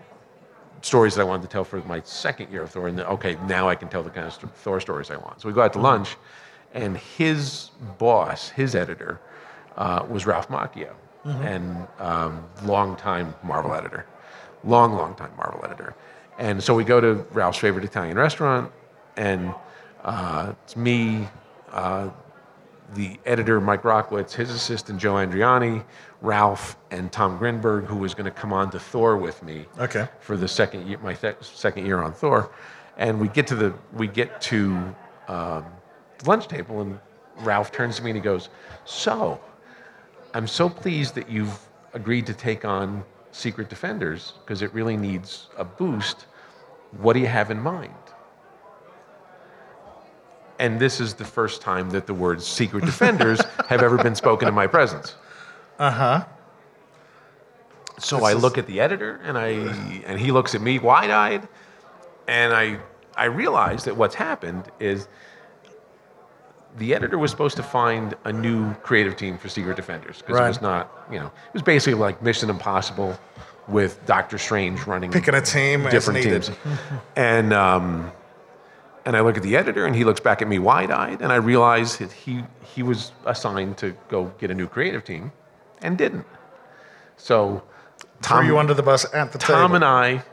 [0.81, 3.37] stories that I wanted to tell for my second year of Thor, and then, okay,
[3.47, 5.41] now I can tell the kind of Thor stories I want.
[5.41, 6.17] So we go out to lunch,
[6.73, 9.21] and his boss, his editor,
[9.77, 10.93] uh, was Ralph Macchio,
[11.25, 14.05] and um, long-time Marvel editor,
[14.65, 15.95] long, long time Marvel editor.
[16.37, 18.71] And so we go to Ralph's favorite Italian restaurant,
[19.15, 19.53] and
[20.03, 21.27] uh, it's me,
[21.71, 22.09] uh,
[22.93, 25.83] the editor Mike Rockwitz, his assistant Joe Andreani,
[26.23, 30.07] Ralph, and Tom Grindberg, who was going to come on to Thor with me Okay.
[30.21, 32.49] for the second year, my th- second year on Thor,
[32.97, 34.95] and we get to the we get to
[35.27, 35.65] um,
[36.19, 36.97] the lunch table, and
[37.39, 38.47] Ralph turns to me and he goes,
[38.85, 39.39] "So,
[40.33, 41.59] I'm so pleased that you've
[41.93, 46.25] agreed to take on Secret Defenders because it really needs a boost.
[47.01, 47.93] What do you have in mind?"
[50.57, 54.47] And this is the first time that the words Secret Defenders have ever been spoken
[54.47, 55.15] in my presence.
[55.79, 56.25] Uh huh.
[57.99, 59.47] So I look at the editor and I
[60.05, 61.47] and he looks at me wide-eyed
[62.27, 62.79] and I
[63.15, 65.07] I realize that what's happened is
[66.77, 70.45] the editor was supposed to find a new creative team for Secret Defenders because Right.
[70.45, 73.19] it was not, you know, it was basically like Mission Impossible
[73.67, 76.49] with Doctor Strange running Picking a team different teams.
[77.15, 78.11] and um,
[79.05, 81.35] and I look at the editor and he looks back at me wide-eyed and I
[81.35, 85.31] realize that he he was assigned to go get a new creative team
[85.83, 86.25] and didn't.
[87.17, 87.63] So
[87.97, 89.55] Threw Tom you under the bus at the time.
[89.55, 89.75] Tom table.
[89.75, 90.23] and I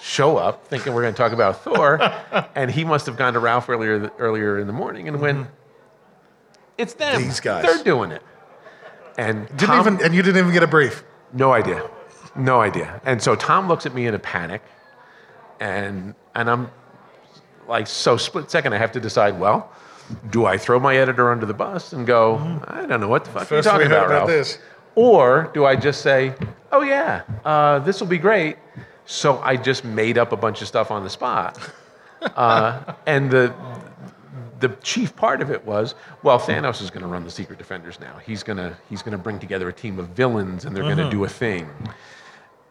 [0.00, 2.00] show up thinking we're going to talk about Thor,
[2.54, 5.48] and he must have gone to Ralph earlier earlier in the morning and when
[6.78, 7.16] "It's them.
[7.16, 7.24] Mm-hmm.
[7.28, 8.22] These guys." They're doing it."
[9.18, 11.04] And didn't Tom- even, and you didn't even get a brief.
[11.32, 11.88] no idea,
[12.34, 13.00] no idea.
[13.04, 14.62] And so Tom looks at me in a panic,
[15.58, 16.70] and and I'm
[17.68, 19.38] like, so split second, I have to decide.
[19.38, 19.70] Well,
[20.30, 23.30] do I throw my editor under the bus and go, I don't know what the
[23.30, 23.48] fuck Mm-hmm.
[23.56, 24.28] First are you we talking heard about, about Ralph?
[24.28, 24.58] this.
[24.94, 26.34] Or do I just say,
[26.72, 28.56] oh yeah, uh, this will be great?
[29.06, 31.58] So I just made up a bunch of stuff on the spot.
[32.22, 33.54] Uh, and the
[34.60, 37.98] the chief part of it was, well, Thanos is going to run the Secret Defenders
[37.98, 38.18] now.
[38.18, 40.98] He's going to he's going to bring together a team of villains, and they're going
[40.98, 41.68] to do a thing.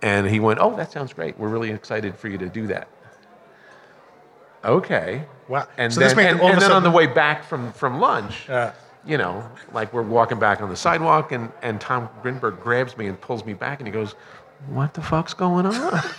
[0.01, 1.37] And he went, oh, that sounds great.
[1.37, 2.87] We're really excited for you to do that.
[4.63, 5.25] Okay.
[5.47, 5.67] Wow.
[5.77, 8.47] And So this then, made and, and then on the way back from from lunch,
[8.47, 8.73] Yeah.
[9.05, 13.07] You know, like we're walking back on the sidewalk, and, and Tom Grindberg grabs me
[13.07, 14.13] and pulls me back, and he goes,
[14.67, 16.01] "What the fuck's going on?"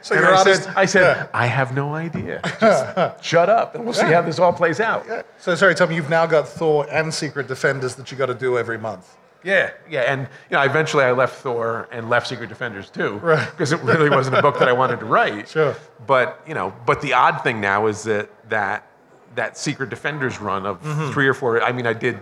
[0.00, 0.62] So And you're I honest.
[0.64, 1.26] said, "I said Yeah.
[1.34, 2.40] I have no idea.
[2.58, 5.22] Just shut up, and we'll see how this all plays out." Yeah.
[5.38, 5.92] So sorry, Tom.
[5.92, 9.14] You've now got Thor and Secret Defenders that you got to do every month.
[9.42, 13.46] Yeah, yeah, and you know, eventually I left Thor and left Secret Defenders too, Right.
[13.50, 15.48] because it really wasn't a book that I wanted to write.
[15.50, 15.76] Sure.
[16.06, 18.86] But you know, but the odd thing now is that that
[19.34, 21.12] that Secret Defenders run of Mm-hmm.
[21.12, 21.62] three or four.
[21.62, 22.18] I mean, I did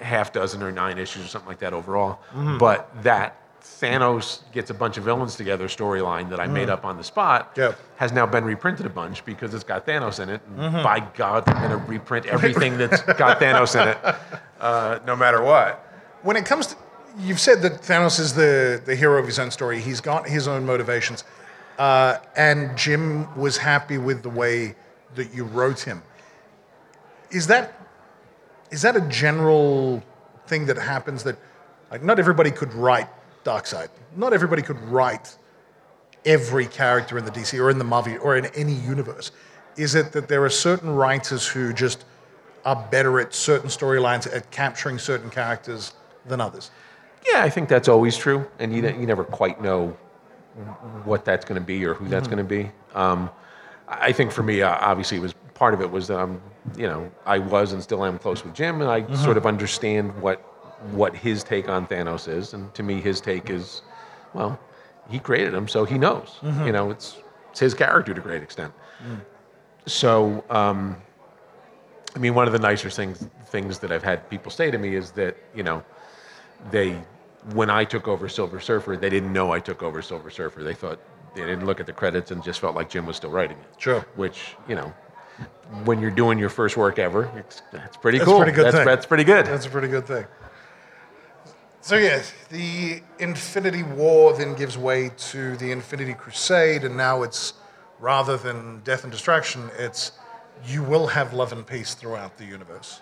[0.00, 2.20] half dozen or nine issues or something like that overall.
[2.30, 2.58] Mm-hmm.
[2.58, 6.96] But that Thanos gets a bunch of villains together storyline that I made up on
[6.98, 7.52] the spot.
[7.56, 7.72] Yeah.
[7.96, 10.40] has now been reprinted a bunch because it's got Thanos in it.
[10.56, 10.82] Mm-hmm.
[10.82, 13.98] By God, they're going to reprint everything that's got Thanos in it,
[14.60, 15.78] uh, no matter what.
[16.22, 16.76] when it comes to
[17.18, 19.80] you've said that Thanos is the, the hero of his own story.
[19.80, 21.22] He's got his own motivations.
[21.78, 24.74] Uh, and Jim was happy with the way
[25.14, 26.02] that you wrote him.
[27.30, 27.80] Is that
[28.70, 30.02] is that a general
[30.46, 31.36] thing that happens that
[31.90, 33.08] like not everybody could write
[33.44, 33.88] Darkseid.
[34.16, 35.36] Not everybody could write
[36.24, 39.30] every character in the DC or in the Marvel or in any universe.
[39.76, 42.04] Is it that there are certain writers who just
[42.64, 45.92] are better at certain storylines at capturing certain characters
[46.26, 46.70] than others?
[47.30, 49.96] Yeah, I think that's always true, and you, you never quite know
[51.04, 52.70] what that's going to be or who that's going to be.
[52.94, 53.30] Um,
[53.88, 56.40] I think for me, uh, obviously, it was part of it was that I'm,
[56.76, 60.20] you know, I was and still am close with Jim, and I sort of understand
[60.20, 60.38] what
[60.92, 63.82] what his take on Thanos is, and to me, his take is,
[64.34, 64.58] well,
[65.08, 66.38] he created him, so he knows.
[66.66, 67.18] You know, it's
[67.50, 68.72] it's his character to a great extent.
[69.86, 70.96] So, um,
[72.16, 74.94] I mean, one of the nicer things things that I've had people say to me
[74.96, 75.84] is that you know,
[76.70, 76.98] they
[77.52, 80.64] when I took over Silver Surfer, they didn't know I took over Silver Surfer.
[80.64, 80.98] They thought
[81.34, 83.80] they didn't look at the credits and just felt like Jim was still writing it.
[83.80, 84.00] Sure.
[84.16, 84.92] Which you know,
[85.84, 88.38] when you're doing your first work ever, it's, that's pretty That's cool.
[88.38, 88.86] pretty good that's, thing.
[88.86, 89.46] that's pretty good.
[89.46, 90.26] That's a pretty good thing.
[91.80, 97.52] So yeah, the Infinity War then gives way to the Infinity Crusade, and now it's
[98.00, 100.12] rather than death and destruction, it's
[100.66, 103.00] you will have love and peace throughout the universe.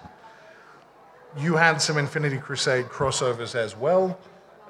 [1.38, 4.18] You had some Infinity Crusade crossovers as well.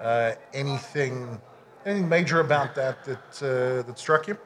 [0.00, 1.40] Uh, anything,
[1.86, 4.36] anything major about that that uh, that struck you?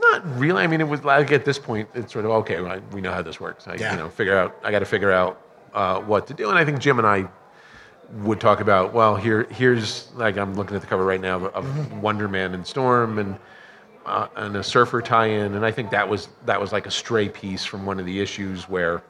[0.00, 0.62] Not really.
[0.62, 2.60] I mean, it was like at this point, it's sort of okay.
[2.60, 3.68] well, We know how this works.
[3.68, 3.92] I, Yeah.
[3.92, 4.56] you know, figure out.
[4.64, 5.40] I got to figure out
[5.74, 6.48] uh, what to do.
[6.48, 7.28] And I think Jim and I
[8.22, 8.94] would talk about.
[8.94, 12.54] Well, here, here's like I'm looking at the cover right now of, of Wonder Man
[12.54, 13.36] and Storm and
[14.06, 15.54] uh, and a Surfer tie-in.
[15.54, 18.20] And I think that was that was like a stray piece from one of the
[18.20, 19.02] issues where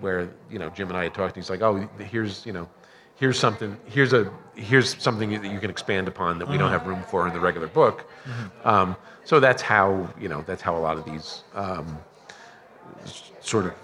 [0.00, 1.36] where you know Jim and I had talked.
[1.36, 2.68] And he's like, oh, here's you know.
[3.16, 3.76] Here's something.
[3.86, 4.30] Here's a.
[4.54, 7.40] Here's something that you can expand upon that we don't have room for in the
[7.40, 8.04] regular book.
[8.64, 10.42] Um, so that's how you know.
[10.46, 11.98] That's how a lot of these um,
[13.40, 13.74] sort of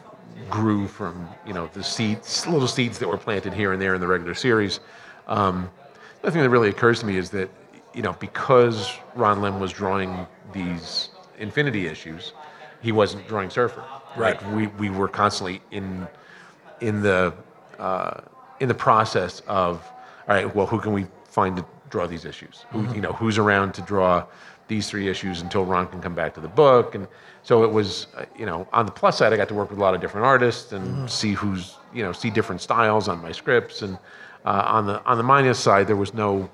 [0.50, 4.00] grew from you know the seeds, little seeds that were planted here and there in
[4.00, 4.80] the regular series.
[5.26, 5.70] Um,
[6.22, 7.48] the thing that really occurs to me is that
[7.94, 12.32] you know because Ron Lim was drawing these Infinity issues,
[12.82, 13.84] he wasn't drawing Surfer.
[14.16, 14.42] Right.
[14.42, 16.08] Like we we were constantly in
[16.80, 17.32] in the
[17.78, 18.22] uh,
[18.60, 19.82] in the process of
[20.28, 20.54] all right.
[20.54, 22.64] Well, who can we find to draw these issues?
[22.70, 24.24] Who you know who's around to draw
[24.68, 27.06] these three issues until Ron can come back to the book and.
[27.44, 29.78] So it was, uh, you know, on the plus side, I got to work with
[29.78, 33.32] a lot of different artists and see who's, you know, see different styles on my
[33.32, 33.80] scripts.
[33.80, 33.96] And
[34.44, 36.50] uh, on the on the minus side, there was no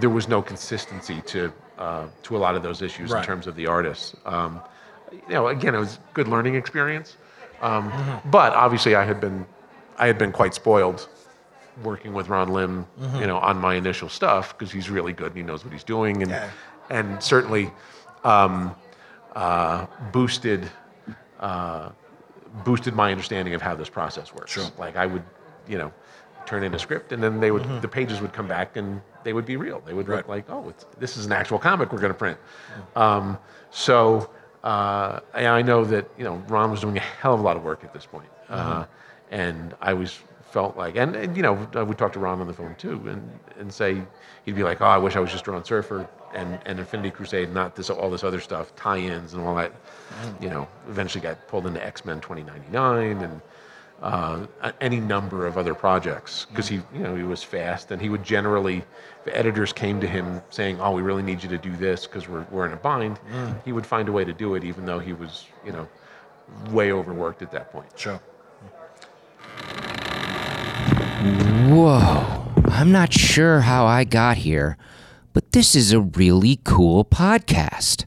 [0.00, 3.20] there was no consistency to uh, to a lot of those issues Right.
[3.20, 4.16] in terms of the artists.
[4.24, 4.62] Um,
[5.12, 7.18] you know, again, it was a good learning experience.
[7.60, 7.92] Um,
[8.30, 9.44] But obviously, I had been
[9.98, 11.08] I had been quite spoiled
[11.82, 12.86] working with Ron Lim,
[13.20, 15.84] you know, on my initial stuff because he's really good and he knows what he's
[15.84, 16.50] doing, and Yeah.
[16.90, 17.70] and certainly
[18.24, 18.74] um,
[19.36, 20.68] uh, boosted
[21.40, 21.90] uh,
[22.64, 24.50] boosted my understanding of how this process works.
[24.52, 24.64] Sure.
[24.78, 25.22] Like I would,
[25.68, 25.92] you know,
[26.46, 29.32] turn in a script and then they would the pages would come back and they
[29.32, 29.80] would be real.
[29.84, 32.38] They would look like, oh, it's, this is an actual comic we're going to print.
[32.96, 33.38] Um,
[33.70, 34.30] so
[34.64, 37.56] uh, I, I know that you know Ron was doing a hell of a lot
[37.56, 38.84] of work at this point, uh,
[39.30, 40.18] and I was
[40.50, 43.02] felt like, and, and you know, I would talk to Ron on the phone too,
[43.08, 44.02] and and say
[44.44, 47.52] he'd be like, oh, I wish I was just drawing Surfer and, and Infinity Crusade,
[47.52, 49.72] not this all this other stuff, tie-ins and all that.
[50.22, 50.42] Mm.
[50.42, 53.40] You know, eventually got pulled into X Men 2099 and
[54.02, 54.46] uh,
[54.80, 56.84] any number of other projects because he, mm.
[56.94, 58.78] you know, he was fast and he would generally,
[59.24, 62.28] if editors came to him saying, "Oh, we really need you to do this because
[62.28, 63.64] we're we're in a bind," mm.
[63.64, 65.88] he would find a way to do it, even though he was, you know,
[66.70, 67.88] way overworked at that point.
[67.96, 68.20] Sure.
[71.68, 74.78] Whoa, I'm not sure how I got here,
[75.34, 78.06] but this is a really cool podcast.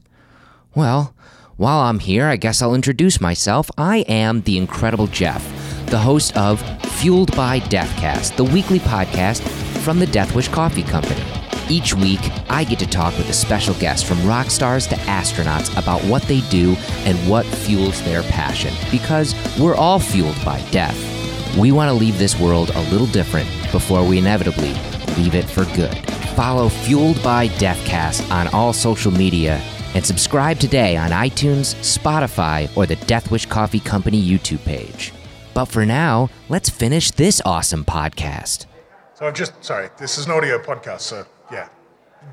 [0.74, 1.14] Well,
[1.58, 3.70] while I'm here, I guess I'll introduce myself.
[3.78, 5.46] I am the Incredible Jeff,
[5.86, 6.60] the host of
[6.96, 9.46] Fueled by Deathcast, the weekly podcast
[9.84, 11.22] from the Deathwish Coffee Company.
[11.68, 12.20] Each week,
[12.50, 16.22] I get to talk with a special guest from rock stars to astronauts about what
[16.22, 16.74] they do
[17.04, 21.11] and what fuels their passion, because we're all fueled by death.
[21.58, 24.72] We want to leave this world a little different before we inevitably
[25.18, 25.94] leave it for good.
[26.34, 29.60] Follow Fueled by Deathcast on all social media
[29.94, 35.12] and subscribe today on iTunes, Spotify, or the Deathwish Coffee Company YouTube page.
[35.52, 38.64] But for now, let's finish this awesome podcast.
[39.12, 41.68] So I've just, sorry, this is an audio podcast, so yeah.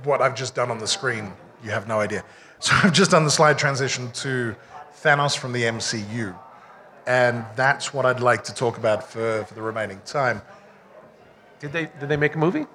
[0.05, 2.23] What I've just done on the screen, you have no idea.
[2.59, 4.55] So I've just done the slide transition to
[5.03, 6.33] Thanos from the MCU.
[7.09, 10.43] And that's what I'd like to talk about for, for the remaining time.
[11.59, 12.67] Did they did they make a movie?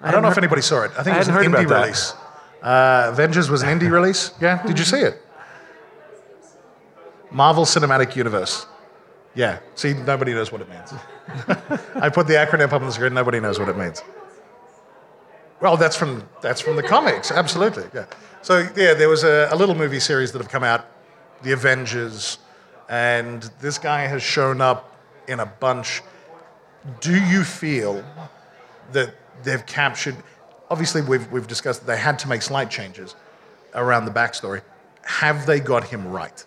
[0.00, 0.92] I don't know if anybody saw it.
[0.96, 2.14] I think I it was an indie release.
[2.62, 4.30] Uh, Avengers was an indie release.
[4.40, 5.20] Yeah, did you see it?
[7.32, 8.66] Marvel Cinematic Universe.
[9.34, 10.92] Yeah, see, nobody knows what it means.
[11.96, 13.12] I put the acronym up on the screen.
[13.12, 14.02] Nobody knows what it means.
[15.60, 17.86] Well, that's from that's from the comics, absolutely.
[17.92, 18.06] Yeah.
[18.42, 20.86] So yeah, there was a, a little movie series that have come out,
[21.42, 22.38] The Avengers,
[22.88, 26.02] and this guy has shown up in a bunch.
[27.00, 28.04] Do you feel
[28.92, 30.16] that they've captured?
[30.70, 33.14] Obviously, we've we've discussed that they had to make slight changes
[33.74, 34.62] around the backstory.
[35.02, 36.44] Have they got him right?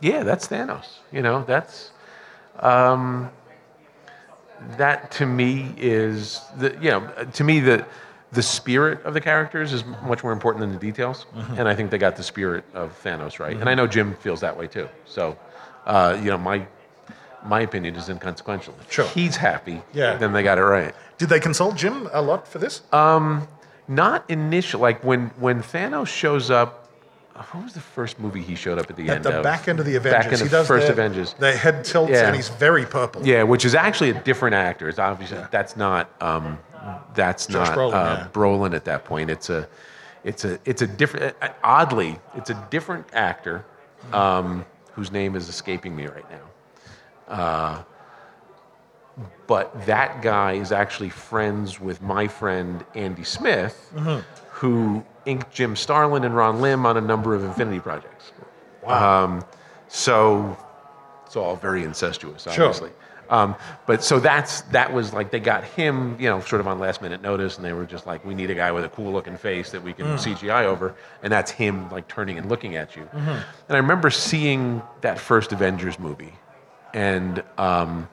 [0.00, 0.98] Yeah, that's Thanos.
[1.12, 1.90] You know, that's
[2.60, 3.30] um,
[4.76, 7.86] that to me is the you know to me the
[8.34, 11.26] the spirit of the characters is much more important than the details,
[11.56, 13.56] and I think they got the spirit of Thanos right.
[13.56, 14.88] And I know Jim feels that way too.
[15.06, 15.36] So,
[15.86, 16.66] uh, you know, my
[17.46, 18.74] my opinion is inconsequential.
[18.80, 19.04] If Sure.
[19.06, 20.16] he's happy, Yeah.
[20.16, 20.94] then they got it right.
[21.18, 22.82] Did they consult Jim a lot for this?
[23.86, 26.80] Not initial, like when when Thanos shows up.
[27.50, 29.42] What was the first movie he showed up at the At end the of?
[29.42, 31.34] back end of the Avengers, Back end he of does first the, Avengers.
[31.36, 32.26] The head tilts Yeah.
[32.28, 33.26] and he's very purple.
[33.26, 34.88] Yeah, which is actually a different actor.
[34.88, 36.58] It's obviously that's not um,
[37.14, 38.28] that's Josh not Brolin, uh, yeah.
[38.32, 39.30] Brolin at that point.
[39.30, 39.68] It's a
[40.24, 43.64] it's a it's a different uh, oddly it's a different actor
[44.12, 47.32] um, whose name is escaping me right now.
[47.34, 47.82] Uh,
[49.46, 54.20] but that guy is actually friends with my friend Andy Smith, Mm-hmm.
[54.50, 58.32] who inked Jim Starlin and Ron Lim on a number of Infinity projects.
[58.82, 59.24] Wow.
[59.24, 59.44] Um,
[59.88, 60.56] so
[61.26, 62.72] it's all very incestuous, Sure.
[63.28, 63.54] Um,
[63.86, 67.02] but so that's that was like they got him, you know, sort of on last
[67.02, 69.36] minute notice, and they were just like, we need a guy with a cool looking
[69.36, 73.08] face that we can CGI over, and that's him like turning and looking at you.
[73.14, 76.34] And I remember seeing that first Avengers movie,
[76.92, 78.08] and um,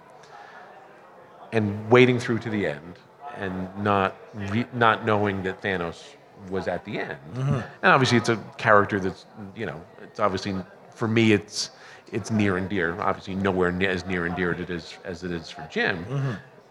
[1.51, 2.95] and waiting through to the end,
[3.35, 6.03] and not re- not knowing that Thanos
[6.49, 7.17] was at the end.
[7.35, 10.55] And obviously, it's a character that's you know, it's obviously
[10.95, 11.71] for me, it's
[12.11, 12.99] it's near and dear.
[13.01, 16.05] Obviously, nowhere near as near and dear it is as it is for Jim.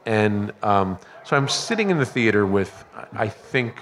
[0.06, 3.76] And um, so I'm sitting in the theater with, I think,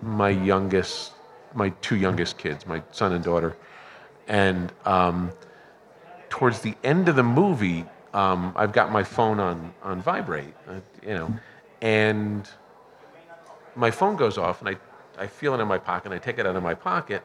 [0.00, 1.12] my youngest,
[1.54, 3.56] my two youngest kids, my son and daughter,
[4.26, 5.30] and um,
[6.28, 10.80] towards the end of the movie, um, I've got my phone on on vibrate, uh,
[11.02, 11.34] you know,
[11.80, 12.48] and
[13.76, 14.76] my phone goes off, and I
[15.22, 17.22] I feel it in my pocket, and I take it out of my pocket,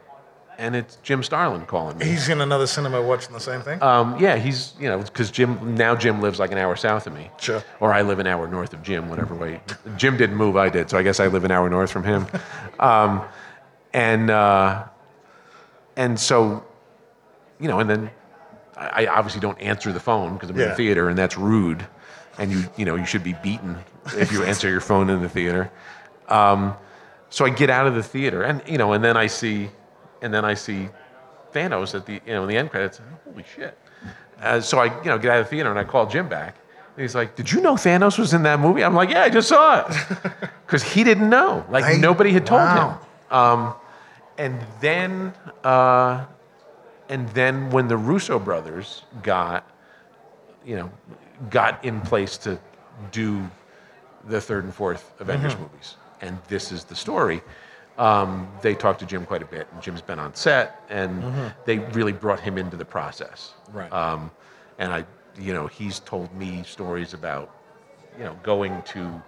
[0.57, 2.05] and it's Jim Starlin calling me.
[2.05, 3.81] He's in another cinema watching the same thing.
[3.81, 7.13] Um, yeah, he's you know because Jim now Jim lives like an hour south of
[7.13, 7.29] me.
[7.39, 7.63] Sure.
[7.79, 9.61] Or I live an hour north of Jim, whatever way.
[9.97, 12.27] Jim didn't move, I did, so I guess I live an hour north from him.
[12.79, 13.23] Um,
[13.93, 14.85] and uh,
[15.95, 16.63] and so,
[17.59, 18.11] you know, and then
[18.77, 21.85] I, obviously don't answer the phone because I'm in the theater, and that's rude.
[22.37, 23.77] And you you know you should be beaten
[24.15, 25.71] if you answer your phone in the theater.
[26.27, 26.75] Um,
[27.29, 29.69] so I get out of the theater, and you know, and then I see,
[30.21, 30.89] and then I see
[31.53, 33.01] Thanos at the you know in the end credits.
[33.25, 33.77] Holy shit!
[34.41, 36.55] Uh, so I you know get out of the theater and I call Jim back.
[36.95, 39.29] And he's like, "Did you know Thanos was in that movie?" I'm like, "Yeah, I
[39.29, 39.95] just saw it,"
[40.65, 41.65] because he didn't know.
[41.69, 42.99] Like nobody had told wow.
[43.29, 43.37] him.
[43.37, 43.73] Um,
[44.37, 46.25] and then uh,
[47.09, 49.69] and then when the Russo brothers got
[50.65, 50.91] you know
[51.49, 52.59] got in place to
[53.11, 53.47] do
[54.27, 55.61] the third and fourth Avengers Mm-hmm.
[55.63, 57.41] movies, and this is the story.
[57.97, 61.23] Um, they talked to Jim quite a bit, and Jim's been on set, and
[61.65, 63.53] they really brought him into the process.
[63.69, 63.77] Mm-hmm.
[63.77, 63.91] Right.
[63.93, 64.31] Um,
[64.77, 65.05] and I,
[65.39, 67.55] you know, he's told me stories about,
[68.17, 69.21] you know, going to,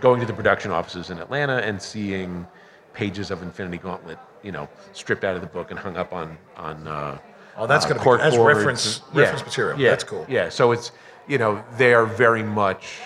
[0.00, 2.46] going to the production offices in Atlanta and seeing
[2.94, 6.36] pages of Infinity Gauntlet, you know, stripped out of the book and hung up on
[6.56, 6.86] on.
[6.86, 7.18] Uh,
[7.54, 9.78] Oh, that's uh, gonna be- as reference- and- reference material.
[9.78, 10.24] Yeah, That's cool.
[10.26, 10.90] Yeah, so it's
[11.28, 13.00] you know they are very much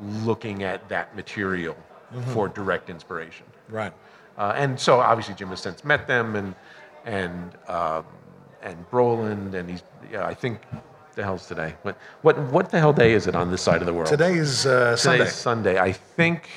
[0.00, 1.76] looking at that material
[2.14, 2.32] Mm-hmm.
[2.32, 3.44] for direct inspiration.
[3.68, 3.92] right.
[4.38, 6.54] Uh, and so obviously Jim has since met them and
[7.04, 8.04] and um,
[8.62, 10.60] and Brolin and he's yeah I think
[11.14, 13.86] the hell's today what what what the hell day is it on this side of
[13.86, 14.08] the world?
[14.08, 15.18] Today is uh, Sunday.
[15.18, 15.78] Today's Sunday.
[15.78, 16.48] I think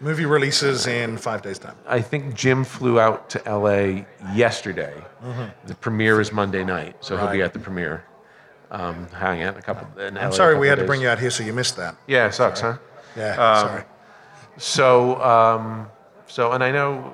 [0.00, 1.76] Movie releases in five days' time.
[1.86, 4.04] I think Jim flew out to L.A.
[4.34, 4.92] yesterday.
[5.66, 7.44] The premiere is Monday night, so he'll be Mm-hmm.
[7.44, 8.04] At the premiere.
[8.70, 9.86] Um, hanging out in a couple.
[10.00, 11.96] In I'm sorry we had to bring you out here, so you missed that.
[12.06, 12.76] Yeah, it sucks, huh?
[13.16, 13.84] Yeah, Um, sorry.
[14.58, 15.88] So, um,
[16.34, 17.12] so, and I know,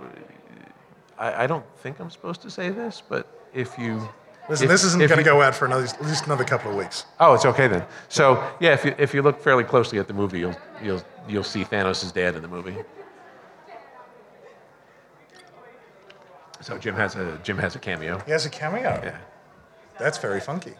[1.18, 4.08] I, I don't think I'm supposed to say this, but if you,
[4.48, 6.76] Listen, If- this isn't going to go out for another, at least another couple of
[6.78, 7.04] weeks.
[7.20, 7.84] Oh, it's okay then.
[8.08, 11.44] So yeah, if you if you look fairly closely at the movie, you'll you'll you'll
[11.44, 12.74] see Thanos' dad in the movie.
[16.62, 18.18] So Jim has a Jim has a cameo.
[18.26, 19.00] He has a cameo.
[19.04, 19.18] Yeah.
[19.98, 20.72] That's very funky.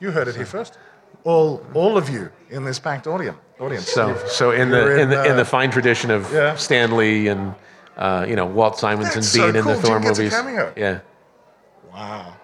[0.00, 0.78] You heard it here first.
[1.24, 3.38] All, all of you in this packed audience.
[3.60, 3.88] audience.
[3.88, 6.56] So so in the in the in uh, the fine tradition of yeah.
[6.56, 7.54] Stan Lee and
[7.96, 9.76] uh, you know Walt Simonson That's so being in the.
[9.80, 10.72] Thor Jim gets a movies.
[10.76, 11.00] Yeah.
[11.92, 12.34] Wow.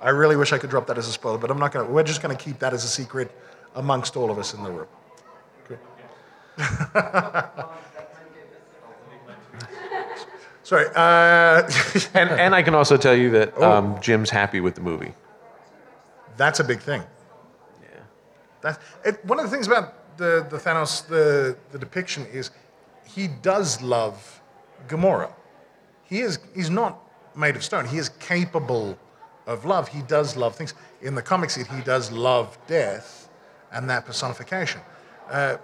[0.00, 1.92] I really wish I could drop that as a spoiler, but I'm not going to.
[1.92, 3.30] We're just going to keep that as a secret
[3.74, 4.88] amongst all of us in the room.
[5.68, 5.78] Good.
[10.64, 10.86] Sorry.
[10.94, 11.68] Uh,
[12.14, 15.14] And and I can also tell you that um, Jim's happy with the movie.
[16.36, 17.02] That's a big thing.
[17.82, 17.88] Yeah.
[18.62, 22.50] That, it, one of the things about the, the Thanos, the, the depiction is
[23.04, 24.40] he does love
[24.88, 25.32] Gamora.
[26.04, 27.00] He is, he's not
[27.36, 27.86] made of stone.
[27.86, 28.98] He is capable
[29.46, 29.88] of love.
[29.88, 30.74] He does love things.
[31.00, 33.28] In the comics, he does love death
[33.72, 34.80] and that personification.
[35.30, 35.56] Uh,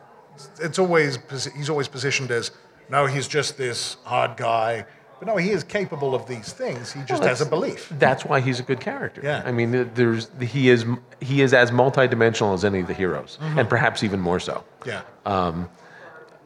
[0.61, 1.19] it's always,
[1.57, 2.53] he's always positioned as,
[2.89, 4.87] no, he's just this hard guy.
[5.19, 6.93] But no, he is capable of these things.
[6.93, 7.93] He just Well, has a belief.
[7.99, 9.21] That's why he's a good character.
[9.25, 9.43] Yeah.
[9.45, 10.85] I mean, there's he is
[11.21, 14.65] he is as multidimensional as any of the heroes, and perhaps even more so.
[14.87, 15.03] Yeah.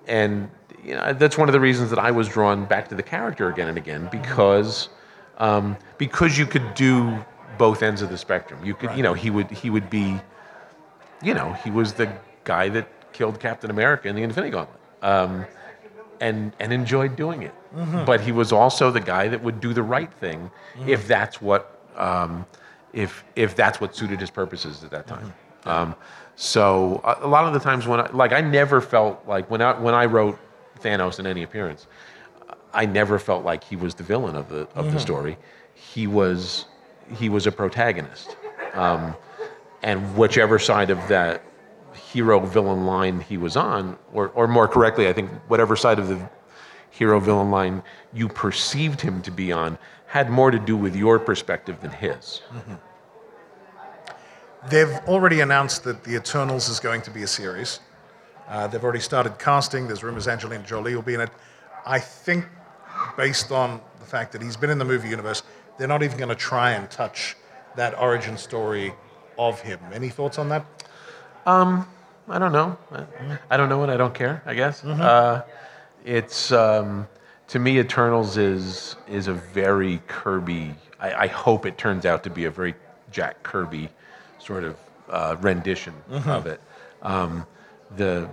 [0.08, 0.50] And
[0.84, 3.48] you know, that's one of the reasons that I was drawn back to the character
[3.48, 4.88] again and again because
[5.38, 7.24] um, because you could do
[7.58, 8.64] both ends of the spectrum.
[8.64, 10.18] You could, you know, he would he would be,
[11.22, 12.10] you know, he was the
[12.44, 14.80] guy that killed Captain America in the Infinity Gauntlet.
[15.02, 15.44] Um,
[16.20, 17.52] and, and enjoyed doing it,
[18.06, 20.50] but he was also the guy that would do the right thing
[20.86, 22.44] if that's what um,
[22.92, 25.32] if if that's what suited his purposes at that time.
[25.64, 25.94] Um,
[26.36, 29.62] so a, a lot of the times when I, like I never felt like when
[29.62, 30.38] I when I wrote
[30.80, 31.86] Thanos in any appearance,
[32.74, 35.38] I never felt like he was the villain of the of the story.
[35.74, 36.66] He was
[37.16, 38.36] he was a protagonist,
[38.74, 39.14] um,
[39.82, 41.42] and whichever side of that
[41.94, 46.08] hero villain line he was on, or or more correctly, I think whatever side of
[46.08, 46.18] the
[46.92, 47.82] hero villain line
[48.12, 49.76] you perceived him to be on
[50.06, 52.42] had more to do with your perspective than his.
[54.68, 57.80] They've already announced that The Eternals is going to be a series.
[58.48, 59.86] Uh, they've already started casting.
[59.86, 61.30] There's rumors Angelina Jolie will be in it.
[61.86, 62.44] I think,
[63.16, 65.42] based on the fact that he's been in the movie universe,
[65.78, 67.34] they're not even going to try and touch
[67.74, 68.92] that origin story
[69.38, 69.80] of him.
[69.92, 70.64] Any thoughts on that?
[72.28, 72.76] I don't know.
[72.92, 74.42] I- I don't know and I don't care.
[74.46, 75.42] I guess uh,
[76.04, 77.08] it's um,
[77.48, 80.74] to me Eternals is is a very Kirby.
[81.00, 82.74] I, I hope it turns out to be a very
[83.10, 83.88] Jack Kirby
[84.38, 84.76] sort of
[85.08, 86.60] uh, rendition of it.
[87.02, 87.46] Um,
[87.96, 88.28] the,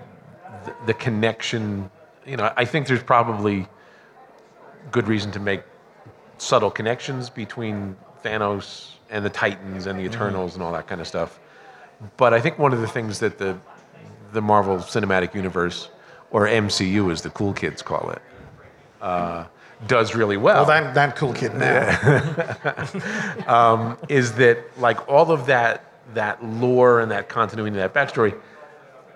[0.66, 1.90] the the connection.
[2.26, 3.68] You know, I think there's probably
[4.92, 5.64] good reason to make
[6.38, 11.08] subtle connections between Thanos and the Titans and the Eternals and all that kind of
[11.08, 11.40] stuff.
[12.18, 13.58] But I think one of the things that the
[14.32, 15.90] the Marvel Cinematic Universe,
[16.32, 18.22] or MCU as the cool kids call it,
[19.02, 19.46] uh,
[19.88, 21.88] does really well, Well, that, that cool kid now.
[24.10, 28.38] is that like all of that that lore and that continuity and that backstory,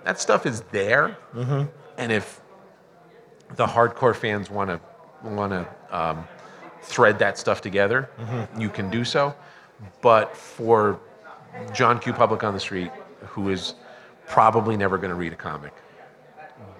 [0.06, 1.18] that stuff is there.
[1.98, 2.42] And if
[3.56, 4.80] the hardcore fans want to
[5.28, 6.28] want to um,
[6.82, 8.10] thread that stuff together,
[8.58, 9.36] you can do so.
[10.02, 11.00] But for
[11.74, 12.14] John Q.
[12.14, 12.92] Public on the street,
[13.28, 13.76] who is
[14.28, 15.74] probably never going to read a comic,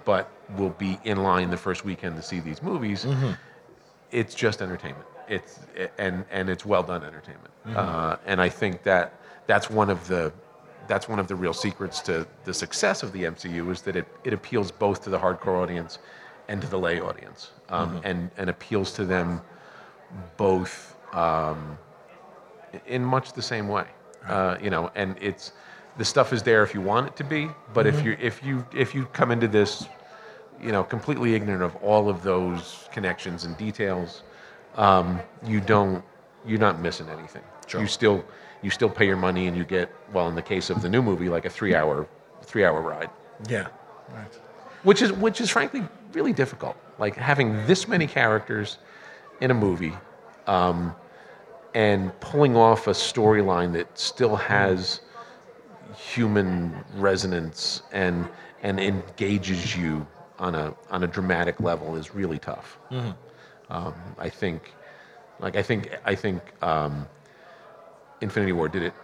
[0.04, 3.06] but will be in line the first weekend to see these movies,
[4.10, 5.06] it's just entertainment.
[5.28, 5.60] It's
[5.98, 7.50] and and it's well done entertainment.
[7.74, 9.14] Uh, and I think that
[9.46, 10.32] that's one of the
[10.86, 14.06] that's one of the real secrets to the success of the MCU is that it,
[14.22, 15.98] it appeals both to the hardcore audience
[16.48, 19.40] and to the lay audience, um, and and appeals to them
[20.36, 21.78] both um,
[22.86, 23.86] in much the same way.
[24.28, 25.52] Uh, you know, and it's
[25.96, 28.66] the stuff is there if you want it to be, but if you if you
[28.74, 29.86] if you come into this,
[30.60, 34.22] you know, completely ignorant of all of those connections and details,
[34.76, 36.04] um, you don't
[36.44, 37.42] you're not missing anything.
[37.80, 38.24] You still
[38.62, 41.02] you still pay your money and you get well in the case of the new
[41.02, 42.08] movie like a three hour
[42.42, 43.10] three hour ride,
[43.48, 43.68] yeah.
[44.12, 44.34] Right.
[44.82, 46.76] which is which is frankly really difficult.
[46.98, 48.78] Like having this many characters
[49.40, 49.94] in a movie
[50.46, 50.94] um,
[51.74, 55.00] and pulling off a storyline that still has
[55.96, 58.28] human resonance and
[58.62, 60.06] and engages you
[60.38, 62.78] on a on a dramatic level is really tough.
[63.70, 64.72] Um, I think,
[65.40, 67.06] like I think I think um,
[68.20, 68.94] Infinity War did it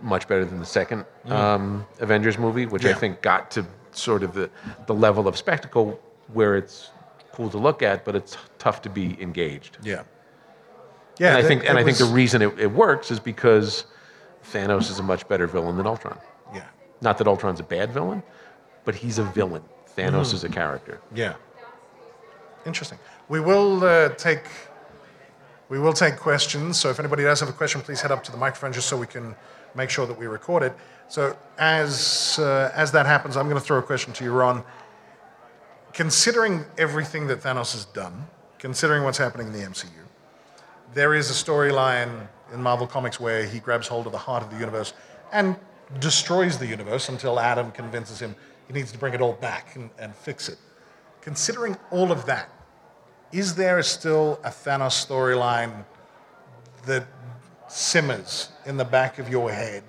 [0.00, 4.34] much better than the second um, Avengers movie, which I think got to sort of
[4.34, 4.50] the
[4.86, 6.00] the level of spectacle
[6.32, 6.90] where it's
[7.32, 9.78] cool to look at, but it's tough to be engaged.
[9.82, 10.02] Yeah.
[11.18, 13.84] Yeah, and I think and it I think the reason it, it works is because
[14.44, 16.18] Thanos is a much better villain than Ultron.
[16.54, 16.64] Yeah.
[17.00, 18.22] Not that Ultron's a bad villain,
[18.84, 19.62] but he's a villain.
[19.96, 20.34] Thanos Mm.
[20.34, 21.00] is a character.
[21.14, 21.34] Yeah.
[22.66, 22.98] Interesting.
[23.28, 24.44] We will uh, take
[25.68, 26.78] we will take questions.
[26.80, 28.96] So if anybody does have a question, please head up to the microphone just so
[28.96, 29.36] we can
[29.76, 30.74] make sure that we record it.
[31.08, 34.64] So as uh, as that happens, I'm going to throw a question to you, Ron.
[35.92, 38.26] Considering everything that Thanos has done,
[38.58, 39.88] considering what's happening in the MCU,
[40.94, 44.50] there is a storyline in Marvel Comics where he grabs hold of the heart of
[44.50, 44.92] the universe
[45.32, 45.56] and
[45.98, 48.34] destroys the universe until Adam convinces him
[48.66, 50.58] he needs to bring it all back and, and fix it.
[51.20, 52.48] Considering all of that,
[53.32, 55.84] is there still a Thanos storyline
[56.86, 57.06] that
[57.68, 59.82] simmers in the back of your head?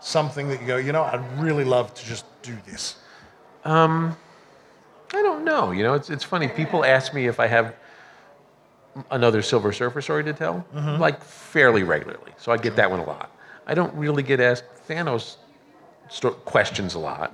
[0.00, 2.96] Something that you go, you know, I'd really love to just do this.
[3.64, 4.16] Um,
[5.14, 5.70] I don't know.
[5.70, 6.48] You know, it's it's funny.
[6.48, 7.74] People ask me if I have
[9.10, 10.98] another Silver Surfer story to tell, Mhm.
[10.98, 12.32] like fairly regularly.
[12.36, 13.30] So I get that one a lot.
[13.66, 15.36] I don't really get asked Thanos
[16.08, 17.32] sto- questions a lot.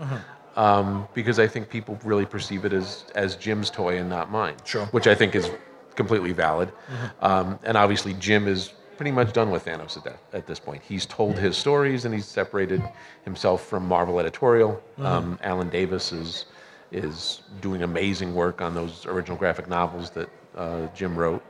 [0.56, 4.56] Um, because I think people really perceive it as as Jim's toy and not mine.
[4.64, 4.86] Sure.
[4.86, 5.50] Which I think is
[5.94, 6.70] completely valid.
[6.70, 7.24] Mhm.
[7.24, 10.82] Um, and obviously, Jim is pretty much done with Thanos at, that, at this point.
[10.82, 12.82] He's told his stories and he's separated
[13.24, 14.82] himself from Marvel editorial.
[14.98, 15.04] Mhm.
[15.04, 16.46] Um, Alan Davis is
[16.90, 20.28] is doing amazing work on those original graphic novels that
[20.94, 21.42] Jim wrote,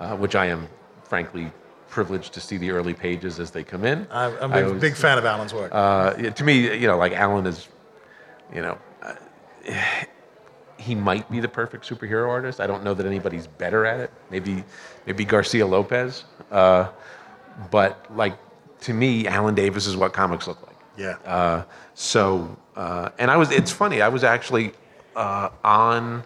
[0.00, 0.68] uh, which I am
[1.04, 1.52] frankly
[1.88, 4.06] privileged to see the early pages as they come in.
[4.10, 5.72] I'm, I'm a was- big fan of Alan's work.
[5.72, 7.68] uh, yeah, to me, you know, like Alan is,
[8.54, 9.14] you know, uh,
[10.78, 12.60] he might be the perfect superhero artist.
[12.60, 14.10] I don't know that anybody's better at it.
[14.30, 14.62] Maybe,
[15.06, 16.24] maybe Garcia Lopez.
[16.50, 16.88] Uh,
[17.70, 18.36] but like
[18.80, 20.76] to me, Alan Davis is what comics look like.
[20.98, 21.16] Yeah.
[21.24, 21.64] Uh,
[21.94, 23.50] so, uh, and I was.
[23.50, 24.02] It's funny.
[24.02, 24.72] I was actually
[25.14, 26.22] uh, on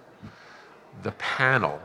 [1.02, 1.80] the panel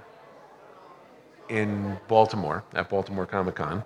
[1.49, 3.83] in Baltimore at Baltimore Comic Con.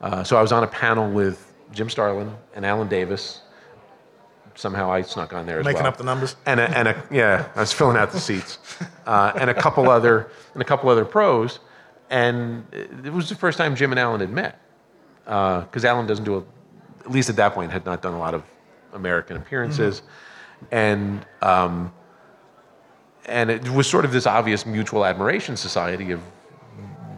[0.00, 3.40] Uh, so I was on a panel with Jim Starlin and Alan Davis.
[4.54, 5.72] Somehow I snuck on there as well.
[5.72, 5.92] Making well.
[5.92, 6.36] up the numbers.
[6.46, 8.58] And a, and a, yeah, I was filling out the seats,
[9.06, 11.58] uh, and a couple other and a couple other pros,
[12.10, 14.60] and it was the first time Jim and Alan had met
[15.24, 16.44] because Alan doesn't do a,
[17.00, 18.44] at least at that point had not done a lot of
[18.94, 20.02] American appearances,
[20.70, 21.92] and um,
[23.26, 26.20] and it was sort of this obvious mutual admiration society of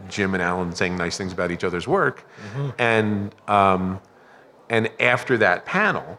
[0.09, 2.73] Jim and Alan saying nice things about each other's work, Mhm.
[2.79, 3.99] and um,
[4.69, 6.17] and after that panel,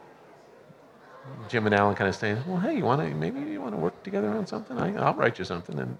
[1.48, 3.78] Jim and Alan kind of saying, "Well, hey, you want to maybe you want to
[3.80, 4.78] work together on something?
[4.78, 5.96] I, I'll write you something." And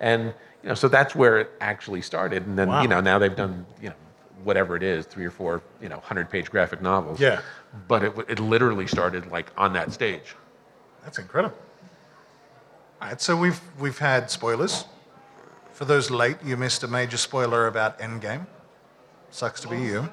[0.00, 0.24] and
[0.62, 2.46] you know, so that's where it actually started.
[2.46, 2.82] And then Wow.
[2.82, 3.94] you know, now they've done you know
[4.44, 7.20] whatever it is, three or four you know hundred page graphic novels.
[7.20, 7.40] Yeah.
[7.88, 10.36] But it it literally started like on that stage.
[11.04, 11.56] That's incredible.
[13.00, 14.84] All right, so we've we've had spoilers.
[15.72, 18.46] For those late, you missed a major spoiler about Endgame.
[19.30, 20.08] Sucks to be you.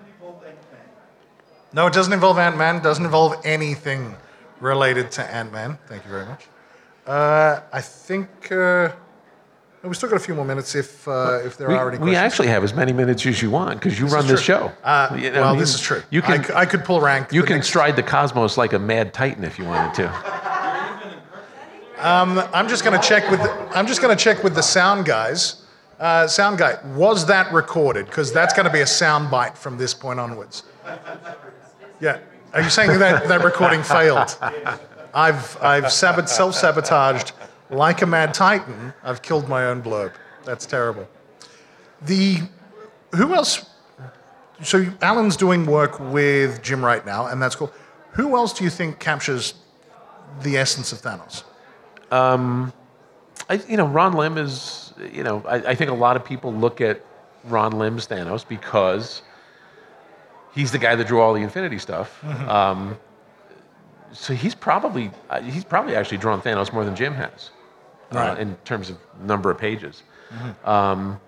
[1.73, 2.81] No, it doesn't involve Ant Man.
[2.81, 4.15] Doesn't involve anything
[4.59, 5.77] related to Ant Man.
[5.87, 6.47] Thank you very much.
[7.05, 8.89] Uh, I think uh,
[9.83, 12.15] we still got a few more minutes if uh, if there we, are any we
[12.15, 14.71] actually have as many minutes as you want because you This run this show.
[14.83, 16.01] Uh, You know, well, you- this is true.
[16.09, 17.31] You can I, could pull rank.
[17.31, 20.48] you can next- stride the cosmos like a mad titan if you wanted to.
[21.99, 23.41] Um, I'm just going to check with.
[23.41, 25.65] The, I'm just going to check with the sound guys.
[25.99, 28.05] Uh, sound guy, was that recorded?
[28.05, 30.63] Because that's going to be a sound bite from this point onwards.
[31.99, 32.19] Yeah.
[32.53, 34.37] Are you saying that that recording failed?
[35.13, 37.33] I've I've sabot- self-sabotaged
[37.69, 38.93] like a mad titan.
[39.03, 40.13] I've killed my own blurb.
[40.45, 41.07] That's terrible.
[42.01, 42.37] The
[43.13, 43.69] who else?
[44.63, 47.71] So Alan's doing work with Jim right now, and that's cool.
[48.11, 49.53] Who else do you think captures
[50.41, 51.43] the essence of Thanos?
[52.11, 52.73] Um,
[53.49, 56.53] I, you know, Ron Lim is, you know, I, I think a lot of people
[56.53, 57.03] look at
[57.45, 59.21] Ron Lim's Thanos because
[60.53, 62.19] he's the guy that drew all the Infinity stuff.
[62.23, 62.47] Mhm.
[62.47, 62.97] Um,
[64.11, 67.51] so he's probably uh, he's probably actually drawn Thanos more than Jim has,
[68.11, 68.31] Right.
[68.31, 70.03] uh, in terms of number of pages.
[70.33, 70.67] Mhm.
[70.67, 71.19] Um,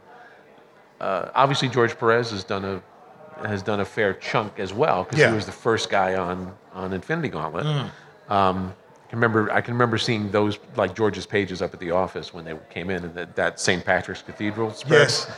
[0.99, 5.19] uh, obviously, George Perez has done a has done a fair chunk as well because
[5.19, 5.29] Yeah.
[5.29, 7.65] he was the first guy on on Infinity Gauntlet.
[7.65, 8.31] Mm.
[8.31, 8.73] Um,
[9.11, 12.45] can remember I can remember seeing those like George's pages up at the office when
[12.45, 13.83] they came in and that, that St.
[13.83, 14.99] Patrick's Cathedral spread.
[15.01, 15.29] Yes.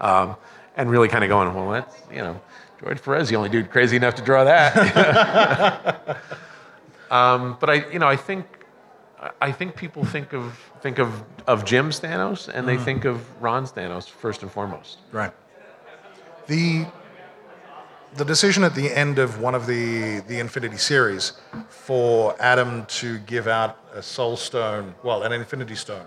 [0.00, 0.34] Um,
[0.76, 2.40] and really kind of going, well, that's you know,
[2.80, 6.16] George Perez, the only dude crazy enough to draw that.
[7.12, 8.46] um, but I, you know, I think
[9.40, 12.84] I think people think of think of of Jim Thanos and they Mhm.
[12.84, 14.98] think of Ron Thanos first and foremost.
[15.12, 15.32] Right.
[16.48, 16.86] The
[18.16, 21.32] the decision at the end of one of the the Infinity series
[21.68, 26.06] for Adam to give out a Soul Stone, well, an Infinity Stone.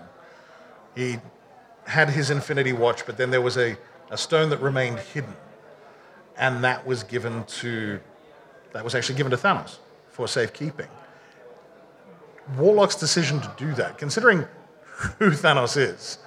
[0.94, 1.18] He
[1.86, 3.76] had his Infinity Watch, but then there was a,
[4.10, 5.34] a stone that remained hidden.
[6.36, 8.00] and that was given to
[8.72, 9.78] that was actually given to Thanos
[10.08, 10.88] for safekeeping.
[12.58, 14.46] Warlock's decision to do that, considering
[15.18, 16.18] who Thanos is,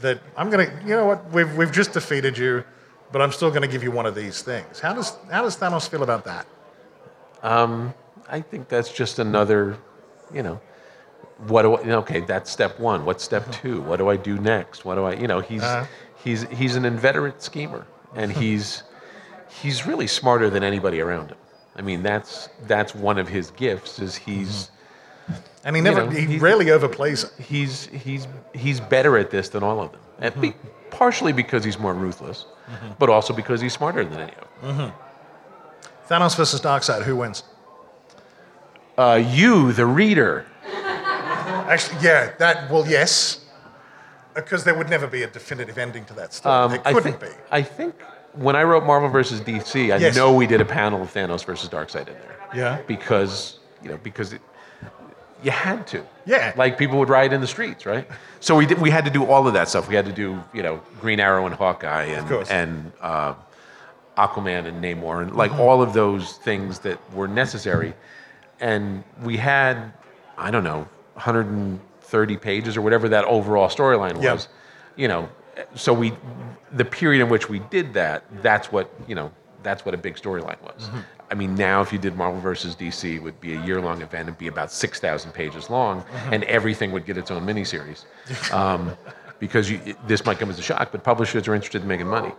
[0.00, 2.64] that I'm gonna, you know what, we've we've just defeated you,
[3.12, 4.80] but I'm still gonna give you one of these things.
[4.80, 6.46] How does how does Thanos feel about that?
[7.42, 7.94] Um,
[8.28, 9.76] I think that's just another,
[10.32, 10.60] you know,
[11.48, 13.04] what do I, okay, that's step one.
[13.04, 13.60] What's step uh-huh.
[13.60, 13.80] two?
[13.82, 14.84] What do I do next?
[14.84, 15.86] What do I, you know, he's, uh-huh.
[16.24, 18.82] he's, he's an inveterate schemer and he's,
[19.48, 21.38] he's really smarter than anybody around him.
[21.76, 24.72] I mean, that's, that's one of his gifts is he's, mm-hmm.
[25.64, 27.44] And he never, know, he rarely overplays it.
[27.44, 30.00] he's, he's, he's better at this than all of them.
[30.20, 30.85] And be, mm-hmm.
[30.96, 32.46] Partially because he's more ruthless,
[32.98, 34.32] but also because he's smarter than any
[34.62, 34.92] of them.
[36.08, 37.42] Thanos versus Darkseid, who wins?
[38.96, 40.46] Uh, you, the reader,
[41.68, 43.44] Actually, yeah, that, well, yes.
[44.34, 46.54] Because there would never be a definitive ending to that story.
[46.54, 47.38] Um, there I couldn't think, be.
[47.50, 47.94] I think
[48.34, 50.14] when I wrote Marvel versus DC, I Yes.
[50.16, 52.36] know we did a panel of Thanos versus Darkseid in there.
[52.54, 52.80] Yeah.
[52.86, 54.40] Because you know because it,
[55.42, 56.04] you had to.
[56.24, 56.52] Yeah.
[56.56, 58.08] Like people would riot in the streets, right?
[58.40, 58.80] So we did.
[58.80, 59.88] We had to do all of that stuff.
[59.88, 63.34] We had to do you know Green Arrow and Hawkeye and and uh,
[64.16, 65.60] Aquaman and Namor and like Mm-hmm.
[65.60, 67.94] all of those things that were necessary.
[68.60, 69.92] And we had
[70.38, 74.34] I don't know 130 pages or whatever that overall storyline Yeah.
[74.34, 74.48] was.
[74.96, 75.28] You know,
[75.74, 76.12] so we
[76.72, 78.24] the period in which we did that.
[78.42, 79.30] That's what you know.
[79.62, 80.84] That's what a big storyline was.
[80.88, 80.98] Mm-hmm.
[81.30, 84.28] I mean, now if you did Marvel versus DC, it would be a year-long event.
[84.28, 86.32] It'd be about six thousand pages long, Mm-hmm.
[86.34, 88.04] and everything would get its own miniseries.
[88.52, 88.92] Um,
[89.38, 92.06] because you, it- this might come as a shock, but publishers are interested in making
[92.06, 92.32] money.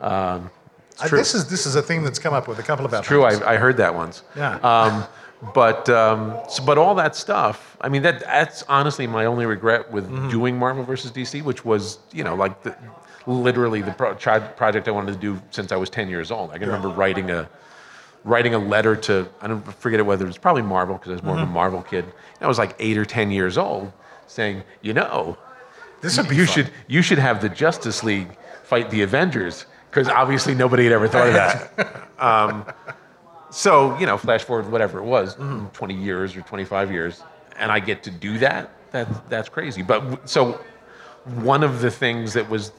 [0.00, 0.50] Um,
[0.92, 2.92] it's Uh, this is this is a thing that's come up with a couple of
[2.92, 4.22] about True, I, I heard that once.
[4.36, 4.56] Yeah.
[4.58, 5.04] Um,
[5.54, 7.76] but um, so, but all that stuff.
[7.80, 10.28] I mean, that that's honestly my only regret with Mm-hmm.
[10.30, 12.74] doing Marvel versus DC, which was you know like the,
[13.26, 16.50] literally the pro- project I wanted to do since I was ten years old.
[16.50, 17.48] I can remember writing a
[18.24, 21.12] writing a letter to I don't forget it whether it was probably Marvel because I
[21.14, 21.42] was more Mm-hmm.
[21.44, 22.04] of a Marvel kid.
[22.40, 23.92] I was like eight or ten years old,
[24.26, 25.36] saying, you know,
[26.00, 26.54] This would be you fun.
[26.54, 31.06] should you should have the Justice League fight the Avengers because obviously nobody had ever
[31.08, 32.08] thought of that.
[32.18, 32.64] um,
[33.50, 35.66] so you know, flash forward whatever it was, Mm-hmm.
[35.66, 37.22] 20 years or 25 years,
[37.56, 38.70] and I get to do that.
[38.92, 39.82] That that's crazy.
[39.82, 40.60] But so
[41.42, 42.72] one of the things that was,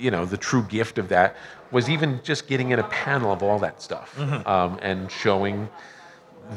[0.00, 1.36] you know, the true gift of that
[1.70, 4.48] was even just getting in a panel of all that stuff Mm-hmm.
[4.48, 5.68] um, and showing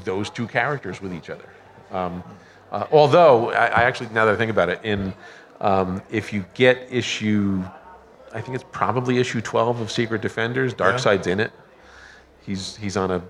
[0.03, 1.47] those two characters with each other.
[1.91, 2.23] Um,
[2.71, 5.13] uh, although I, I actually, now that I think about it, in
[5.61, 7.63] um, if you get issue,
[8.33, 10.73] I think it's probably issue 12 of Secret Defenders.
[10.73, 11.51] Darkseid's in it.
[12.41, 13.21] He's he's on a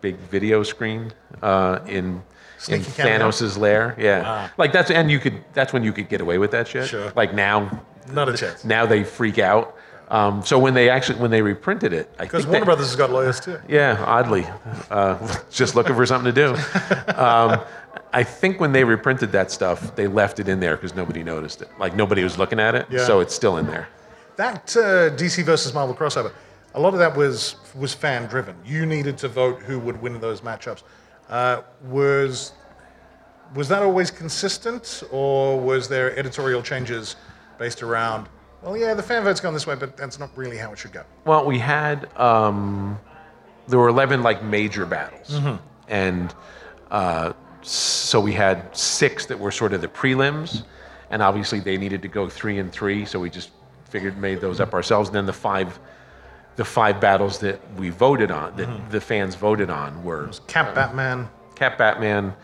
[0.00, 1.12] big video screen
[1.42, 2.22] uh, in in
[2.58, 3.28] Sneaky cameo.
[3.30, 3.94] Thanos' lair.
[3.98, 6.86] Yeah, like that's and you could that's when you could get away with that shit.
[6.88, 7.12] Sure.
[7.16, 8.64] Like now, Not a chance.
[8.64, 9.76] now they freak out.
[10.08, 12.96] Um, so when they actually when they reprinted it, I Because Warner they- Brothers has
[12.96, 13.58] got lawyers too.
[13.68, 14.46] yeah, oddly.
[14.90, 15.16] Uh,
[15.50, 16.54] just looking for something to do.
[17.14, 17.60] Um,
[18.12, 21.62] I think when they reprinted that stuff, they left it in there because nobody noticed
[21.62, 21.68] it.
[21.78, 23.06] Like nobody was looking at it, Yeah.
[23.06, 23.88] so it's still in there.
[24.36, 26.32] That uh, DC versus Marvel crossover,
[26.74, 28.54] a lot of that was was fan driven.
[28.66, 30.82] You needed to vote who would win those matchups.
[31.30, 32.52] Uh, was
[33.54, 37.16] was that always consistent, or was there editorial changes
[37.62, 38.28] based around?
[38.60, 40.92] Well, yeah, the fan vote's gone this way, but that's not really how it should
[40.92, 41.04] go.
[41.24, 42.98] Well, we had um,
[43.68, 45.38] there were eleven like major battles,
[45.88, 46.34] and
[46.90, 47.32] uh,
[47.62, 50.64] so we had six that were sort of the prelims,
[51.10, 53.50] and obviously they needed to go three and three, so we just
[53.84, 55.08] figured made those up ourselves.
[55.10, 55.78] And then the five,
[56.56, 61.28] the five battles that we voted on, that the fans voted on, were Cap Batman.
[61.54, 62.34] Cap Batman,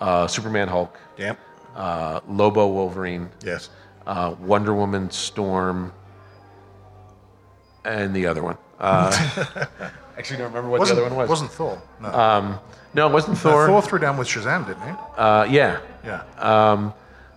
[0.00, 1.38] uh, Superman Hulk, Yep.
[1.76, 3.70] uh, Lobo Wolverine, Yes.
[4.08, 5.92] Uh, Wonder Woman Storm,
[7.84, 8.56] and the other one.
[8.80, 9.10] Uh,
[10.18, 11.28] actually, don't remember what Wasn't, the other one was.
[11.28, 11.80] Wasn't Thor?
[12.00, 12.08] No.
[12.12, 12.58] um,
[12.94, 13.66] no, it wasn't Uh, Thor.
[13.66, 14.94] Thor threw down with Shazam, didn't he?
[15.16, 15.78] Uh, yeah.
[16.04, 16.22] Yeah.
[16.38, 16.94] Um,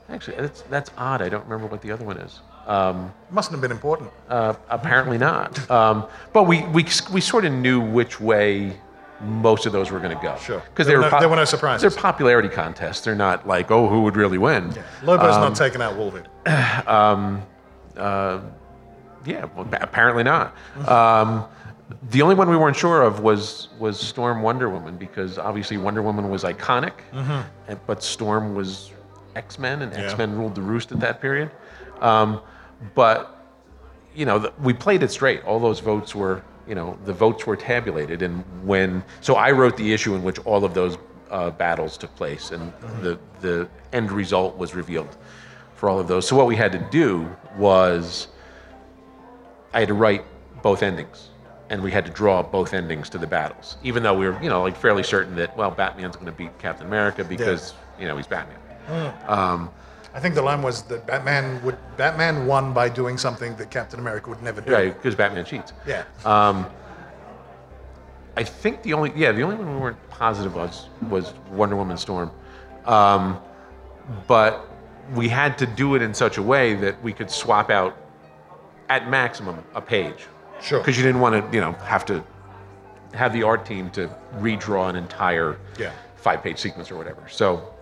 [0.09, 1.21] actually, that's that's odd.
[1.21, 2.39] I don't remember what the other one is.
[2.67, 4.11] Um, Mustn't have been important.
[4.29, 5.69] uh, apparently not.
[5.69, 8.77] Um, but we, we we sort of knew which way
[9.23, 10.35] most of those were going to go.
[10.37, 10.59] Sure.
[10.69, 11.81] Because There they were no- there were no surprises.
[11.93, 13.01] They're popularity contests.
[13.01, 14.73] They're not like oh who would really win.
[15.03, 16.27] Lobo's Um, not taking out Wolverine.
[19.23, 20.55] Yeah, well, apparently not.
[20.87, 21.45] Um,
[22.09, 26.01] the only one we weren't sure of was was Storm Wonder Woman because obviously Wonder
[26.01, 28.91] Woman was iconic, and, but Storm was
[29.35, 29.99] X Men and Yeah.
[30.05, 31.51] X Men ruled the roost at that period.
[31.99, 32.41] Um,
[32.95, 33.45] but
[34.15, 35.43] you know, the, we played it straight.
[35.43, 39.77] All those votes were, you know, the votes were tabulated, and when so I wrote
[39.77, 40.97] the issue in which all of those
[41.29, 45.17] uh, battles took place, and the the end result was revealed
[45.75, 46.27] for all of those.
[46.27, 48.27] So what we had to do was
[49.73, 50.23] I had to write
[50.61, 51.29] both endings,
[51.69, 54.49] and we had to draw both endings to the battles, even though we were, you
[54.49, 58.17] know, like fairly certain that well, Batman's going to beat Captain America because you know
[58.17, 58.57] he's Batman.
[60.13, 63.99] I think the line was that Batman would Batman won by doing something that Captain
[63.99, 64.71] America would never do.
[64.73, 65.71] Right, because Batman cheats.
[65.87, 66.03] Yeah.
[68.37, 71.97] I think the only yeah the only one we weren't positive was was Wonder Woman
[71.97, 72.31] Storm,
[72.85, 73.39] um,
[74.27, 74.67] but
[75.13, 77.97] we had to do it in such a way that we could swap out
[78.89, 80.27] at maximum a page.
[80.61, 80.79] Sure.
[80.79, 82.23] Because you didn't want to you know have to
[83.13, 84.09] have the art team to
[84.39, 85.91] redraw an entire Yeah.
[86.15, 87.27] five page sequence or whatever.
[87.27, 87.73] So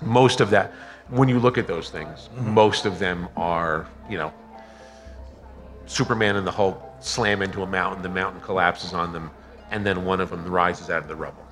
[0.00, 0.72] most of that
[1.08, 4.32] when you look at those things, most of them are you know
[5.86, 9.30] Superman and the Hulk slam into a mountain, the mountain collapses on them,
[9.70, 11.46] and then one of them rises out of the rubble.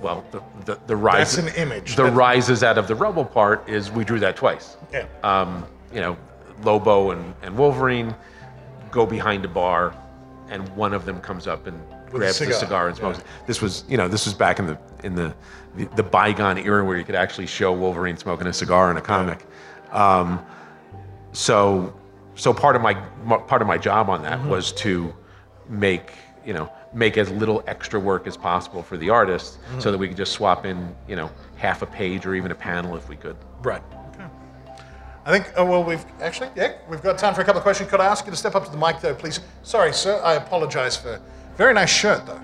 [0.00, 1.96] Well, the the, the rise That's an image.
[1.96, 4.76] The rises out of the rubble part is we drew that twice.
[4.92, 5.06] Yeah.
[5.22, 6.16] Um, you know,
[6.62, 8.14] Lobo and, and Wolverine
[8.90, 9.94] go behind a bar,
[10.48, 11.80] and one of them comes up and
[12.10, 13.18] grabs the cigar, cigar and smokes.
[13.18, 13.24] yeah.
[13.24, 13.46] it.
[13.46, 15.34] This was, you know, this was back in the in the,
[15.76, 19.00] the the bygone era where you could actually show Wolverine smoking a cigar in a
[19.00, 19.46] comic.
[19.90, 20.44] Um,
[21.32, 21.94] so
[22.34, 25.14] so part of my part of my job on that was to
[25.68, 26.12] make
[26.44, 30.08] you know make as little extra work as possible for the artist so that we
[30.08, 33.16] could just swap in you know half a page or even a panel if we
[33.16, 33.82] could Right.
[34.14, 34.26] Okay.
[35.24, 37.88] I think, oh, well, we've actually, yeah, we've got time for a couple of questions.
[37.88, 39.40] Could I ask you to step up to the mic, though, please?
[39.62, 40.20] Sorry, sir.
[40.22, 41.20] I apologize for.
[41.56, 42.40] Very nice shirt, though.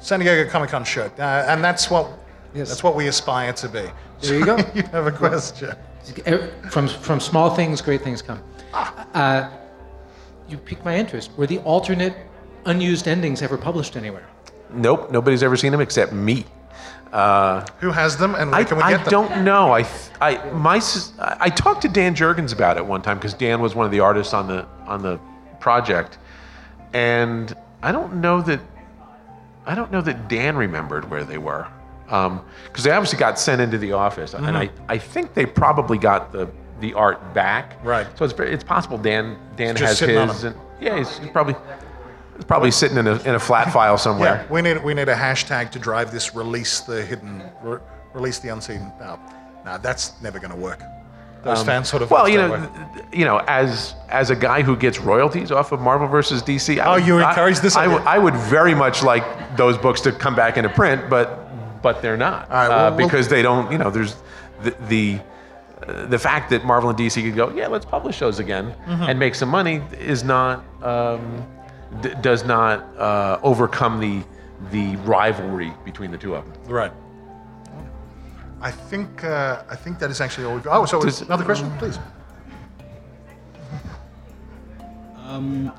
[0.00, 1.18] San Diego Comic Con shirt.
[1.18, 2.10] Uh, and that's what.
[2.54, 2.68] Yes.
[2.68, 3.84] That's what we aspire to be.
[4.20, 4.56] There you go.
[4.74, 5.74] you have a question.
[6.70, 8.42] From, from small things, great things come.
[8.72, 9.50] Uh,
[10.48, 11.30] you piqued my interest.
[11.36, 12.14] Were the alternate
[12.66, 14.26] unused endings ever published anywhere?
[14.72, 16.44] nope nobody's ever seen them except me
[17.12, 19.06] uh, Who has them and where I, can we I get them?
[19.08, 19.74] I don't know.
[19.74, 19.84] I,
[20.20, 20.80] I, my,
[21.18, 23.90] I I talked to Dan Jurgens about it one time because Dan was one of
[23.90, 25.18] the artists on the on the
[25.58, 26.18] project,
[26.92, 28.60] and I don't know that,
[29.66, 31.66] I don't know that Dan remembered where they were,
[32.10, 34.84] because they obviously got sent into the office, and I, Mm-hmm.
[34.88, 36.48] I think they probably got the
[36.80, 37.76] the art back.
[37.84, 38.06] Right.
[38.18, 41.54] So it's it's possible Dan Dan has his, and yeah, he's, he's probably
[42.36, 44.44] he's probably sitting in a in a flat file somewhere.
[44.46, 46.34] Yeah, we need we need a hashtag to drive this.
[46.34, 47.78] Release the hidden, re-
[48.12, 48.92] release the unseen.
[48.98, 49.18] No,
[49.64, 50.82] no, that's never going to work.
[51.42, 52.12] Those fans sort of.
[52.12, 52.70] Um, Well, you know,
[53.12, 56.84] you know, as as a guy who gets royalties off of Marvel versus DC, I
[56.86, 59.24] Oh, would- you I- encourage this I, would- I would very much like
[59.56, 61.39] those books to come back into print, but
[61.82, 63.70] but they're not All right, well, uh, we'll- because they don't.
[63.72, 64.16] You know, there's
[64.62, 65.20] the the,
[65.86, 69.02] uh, the fact that Marvel and DC could go, yeah, let's publish those again Mm-hmm.
[69.04, 71.46] and make some money is not um,
[72.02, 74.22] d- does not uh, overcome the
[74.70, 76.54] the rivalry between the two of them.
[76.74, 76.92] Right.
[78.62, 80.66] I think uh, I think that is actually all we've.
[80.70, 81.98] Oh, so Does- another question, please.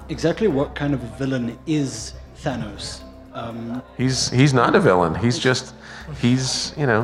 [0.10, 3.02] Exactly what kind of villain is Thanos?
[3.34, 5.16] Um, He's he's not a villain.
[5.16, 5.74] He's just
[6.20, 7.04] he's you know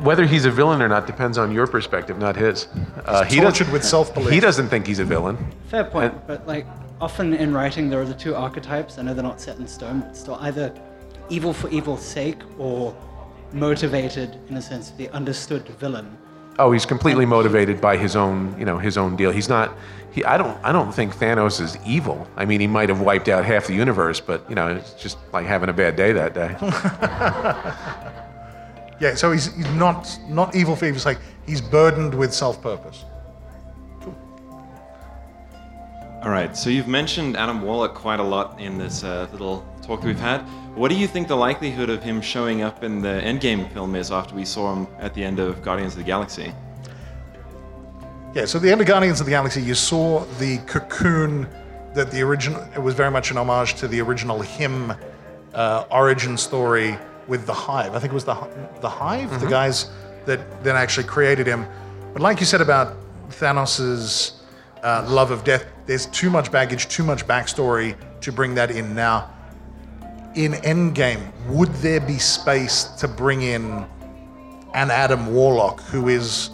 [0.00, 2.68] whether he's a villain or not depends on your perspective, not his.
[3.04, 4.30] Uh, he tortured doesn't- with self-belief.
[4.30, 5.36] He doesn't think he's a villain.
[5.68, 6.66] fair point, And- but like
[7.00, 8.98] often in writing, there are the two archetypes.
[8.98, 10.72] I know they're not set in stone, but still either
[11.28, 12.94] evil for evil's sake or
[13.52, 16.16] motivated in a sense the understood villain.
[16.58, 19.30] Oh, he's completely motivated by his own you know his own deal.
[19.30, 19.76] He's not.
[20.12, 20.62] He, I don't.
[20.62, 22.26] I don't think Thanos is evil.
[22.36, 25.16] I mean, he might have wiped out half the universe, but you know, it's just
[25.32, 26.56] like having a bad day that day.
[29.02, 31.18] Yeah, so he's, he's not not evil for evil's sake.
[31.44, 33.04] He's burdened with self-purpose.
[36.22, 40.02] All right, so you've mentioned Adam Warlock quite a lot in this uh, little talk
[40.02, 40.42] that we've had.
[40.76, 44.12] What do you think the likelihood of him showing up in the Endgame film is
[44.12, 46.54] after we saw him at the end of Guardians of the Galaxy?
[48.34, 51.48] Yeah, so at the end of Guardians of the Galaxy, you saw the cocoon
[51.94, 52.62] that the original.
[52.72, 54.92] It was very much an homage to the original him
[55.54, 56.96] uh, origin story
[57.26, 57.96] with the Hive.
[57.96, 58.36] I think it was the
[58.80, 59.90] the Hive, the guys
[60.26, 61.66] that then actually created him.
[62.12, 62.96] But like you said about
[63.30, 64.40] Thanos's
[64.84, 68.94] uh, love of death, there's too much baggage, too much backstory to bring that in
[68.94, 69.30] now.
[70.34, 73.84] In Endgame, would there be space to bring in
[74.74, 76.50] an Adam Warlock who is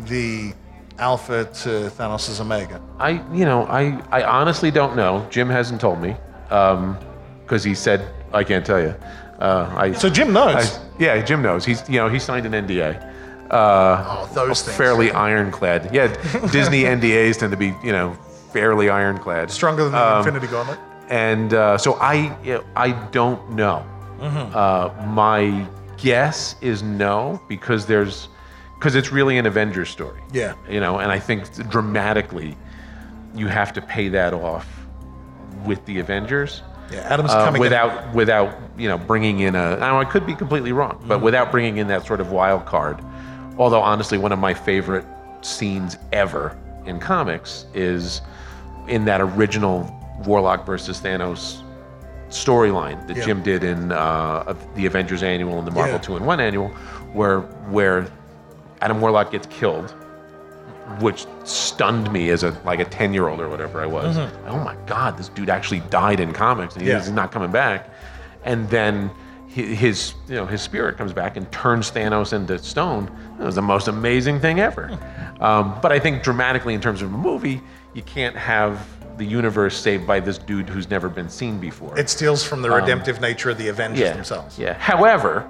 [0.00, 0.52] the
[0.98, 2.80] alpha to Thanos' Omega?
[2.98, 5.26] I, you know, I, I honestly don't know.
[5.30, 6.14] Jim hasn't told me
[6.48, 8.94] because he said I can't tell you.
[9.38, 10.54] Uh, I, So Jim knows.
[10.56, 11.64] I- yeah, Jim knows.
[11.64, 13.02] He's, you know, he signed an NDA.
[13.50, 14.76] Uh, oh, those things.
[14.76, 15.92] fairly ironclad.
[15.92, 16.08] Yeah,
[16.52, 18.16] Disney NDAs tend to be, you know,
[18.52, 19.50] fairly ironclad.
[19.50, 20.78] Stronger than the Um, Infinity Gauntlet.
[21.08, 23.84] And uh, so I, you know, I don't know.
[24.20, 24.56] Mm-hmm.
[24.56, 25.66] Uh, my
[25.98, 28.28] guess is no because there's,
[28.78, 30.20] because it's really an Avengers story.
[30.32, 30.54] Yeah.
[30.68, 32.56] You know, and I think dramatically,
[33.34, 34.66] you have to pay that off
[35.66, 36.62] with the Avengers.
[36.90, 39.76] Yeah, Adam's uh, coming in- without without you know bringing in a.
[39.78, 41.22] Now I could be completely wrong, but Mhm.
[41.22, 42.98] without bringing in that sort of wild card.
[43.56, 45.06] Although honestly, one of my favorite
[45.40, 46.54] scenes ever
[46.86, 48.20] in comics is
[48.88, 49.90] in that original
[50.26, 51.62] Warlock versus Thanos
[52.28, 53.24] storyline that Yeah.
[53.24, 55.98] Jim did in uh, the Avengers Annual and the Marvel Yeah.
[55.98, 56.68] Two in One Annual,
[57.12, 58.06] where where
[58.80, 59.90] Adam Warlock gets killed,
[61.00, 64.16] which stunned me as a like a ten year old or whatever I was.
[64.16, 64.30] Mhm.
[64.48, 66.98] Oh my God, this dude actually died in comics and Yeah.
[66.98, 67.88] he's not coming back.
[68.44, 69.10] And then
[69.52, 73.10] his you know his spirit comes back and turns Thanos into stone.
[73.38, 74.98] It was the most amazing thing ever.
[75.42, 77.60] Um, but I think dramatically in terms of a movie,
[77.94, 78.86] you can't have
[79.18, 81.98] the universe saved by this dude who's never been seen before.
[81.98, 84.56] It steals from the Um, redemptive nature of the Avengers yeah, themselves.
[84.56, 84.74] Yeah.
[84.74, 85.44] However,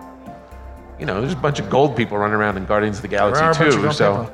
[0.99, 3.41] you know, there's a bunch of gold people running around in Guardians of the Galaxy
[3.41, 3.83] There are a bunch of too.
[3.83, 4.33] gold So,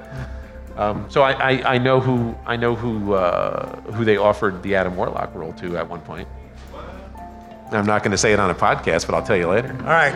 [0.77, 4.77] um, so I, I, I know who I know who uh, who they offered the
[4.77, 6.29] Adam Warlock role to at one point.
[7.71, 9.77] I'm not going to say it on a podcast, but I'll tell you later.
[9.81, 10.15] All right.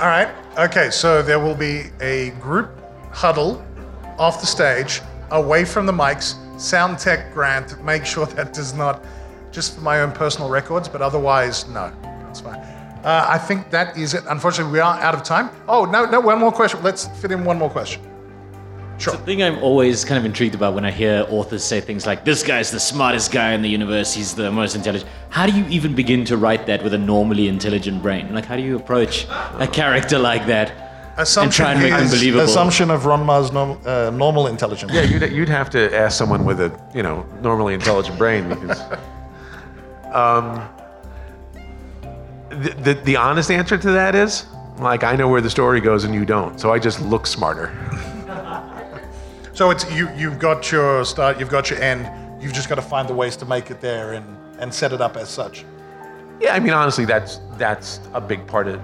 [0.00, 0.28] All right.
[0.58, 2.70] Okay, so there will be a group
[3.12, 3.64] huddle
[4.18, 5.00] off the stage,
[5.30, 6.36] away from the mics.
[6.60, 9.04] Sound tech grant, make sure that does not,
[9.50, 12.60] just for my own personal records, but otherwise, no, that's fine.
[13.04, 14.22] Uh, I think that is it.
[14.28, 15.50] Unfortunately, we are out of time.
[15.68, 16.82] Oh, no, no, one more question.
[16.82, 18.00] Let's fit in one more question.
[19.12, 22.06] It's the thing I'm always kind of intrigued about when I hear authors say things
[22.06, 25.10] like, this guy's the smartest guy in the universe, he's the most intelligent.
[25.30, 28.34] How do you even begin to write that with a normally intelligent brain?
[28.34, 29.26] Like, how do you approach
[29.58, 30.72] a character like that
[31.36, 32.44] and try and make them is believable?
[32.44, 34.92] Assumption of Ron Marz' norm, uh, normal intelligence.
[34.92, 38.80] Yeah, you'd, you'd have to ask someone with a you know normally intelligent brain because.
[40.14, 40.68] Um,
[42.50, 44.46] the, the, the honest answer to that is
[44.78, 47.72] like I know where the story goes and you don't, so I just look smarter.
[49.54, 50.10] So it's you.
[50.16, 51.38] You've got your start.
[51.38, 52.10] You've got your end.
[52.42, 55.00] You've just got to find the ways to make it there and and set it
[55.00, 55.64] up as such.
[56.40, 58.80] Yeah, I mean honestly, that's that's a big part of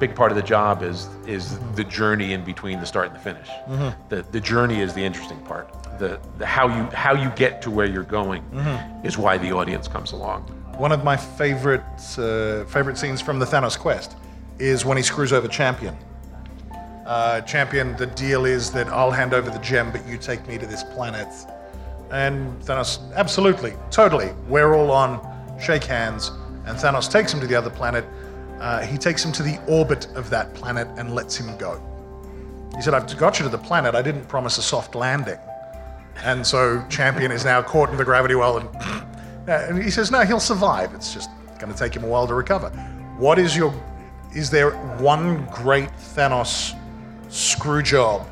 [0.00, 3.20] big part of the job is is the journey in between the start and the
[3.20, 3.48] finish.
[3.68, 3.94] Mhm.
[4.08, 5.68] The the journey is the interesting part.
[5.98, 9.04] The, the how you how you get to where you're going Mhm.
[9.06, 10.42] is why the audience comes along.
[10.78, 11.84] One of my favorite
[12.18, 14.16] uh, favorite scenes from the Thanos quest
[14.58, 15.96] is when he screws over Champion.
[17.06, 20.56] Uh, Champion, the deal is that I'll hand over the gem, but you take me
[20.56, 21.28] to this planet.
[22.10, 25.20] And Thanos, absolutely, totally, we're all on,
[25.60, 26.30] shake hands,
[26.64, 28.06] and Thanos takes him to the other planet.
[28.58, 31.82] Uh, he takes him to the orbit of that planet and lets him go.
[32.74, 35.38] He said, I've got you to the planet, I didn't promise a soft landing.
[36.22, 38.68] And so Champion is now caught in the gravity well, and,
[39.48, 40.94] and he says, no, he'll survive.
[40.94, 41.28] It's just
[41.58, 42.70] going to take him a while to recover.
[43.18, 43.74] What is your,
[44.34, 46.74] is there one great Thanos
[47.34, 48.26] screw job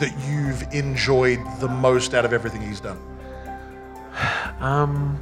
[0.00, 2.98] that you've enjoyed the most out of everything he's done?
[4.60, 5.18] Um,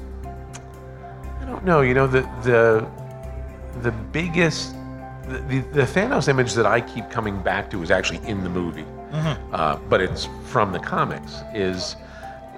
[1.41, 1.81] I don't know.
[1.81, 2.87] You know, the the
[3.81, 4.75] the biggest
[5.29, 8.51] the, the, the Thanos image that I keep coming back to is actually in the
[8.51, 9.39] movie, Mhm.
[9.53, 11.43] uh, but it's from the comics.
[11.55, 11.97] Is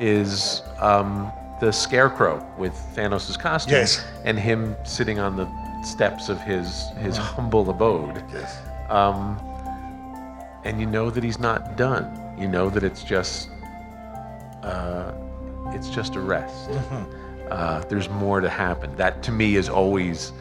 [0.01, 4.05] is um, the Scarecrow with Thanos' costume Yes.
[4.25, 5.47] and him sitting on the
[5.85, 7.23] steps of his his Mhm.
[7.23, 8.23] humble abode.
[8.33, 8.59] Yes.
[8.91, 9.39] Um,
[10.67, 12.05] and you know that he's not done.
[12.39, 13.49] You know that it's just
[14.63, 15.13] uh,
[15.73, 16.69] it's just a rest.
[16.71, 17.07] Mhm.
[17.51, 18.95] Uh, there's more to happen.
[18.97, 20.33] That to me is always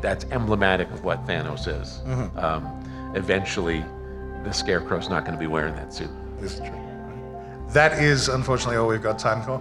[0.00, 2.00] that's emblematic of what Thanos is.
[2.06, 2.42] Mhm.
[2.42, 3.84] Um, eventually,
[4.44, 6.08] the Scarecrow's not going to be wearing that suit.
[6.40, 6.70] This is true.
[7.72, 9.60] That is unfortunately all we've got time for.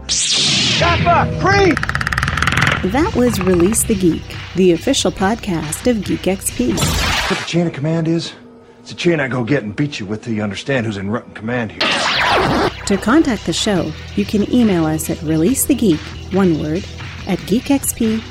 [2.92, 4.24] That was Release the Geek,
[4.56, 6.72] the official podcast of Geek XP.
[7.30, 8.34] What the chain of command is?
[8.90, 11.12] It's a chain I go get and beat you with till you understand who's in
[11.12, 11.82] rotten command here.
[12.88, 16.84] To contact the show, you can email us at releasethegeek, one word,
[17.28, 18.24] at geekxp.co.za.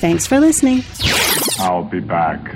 [0.00, 0.82] Thanks for listening.
[1.60, 2.52] I'll be back.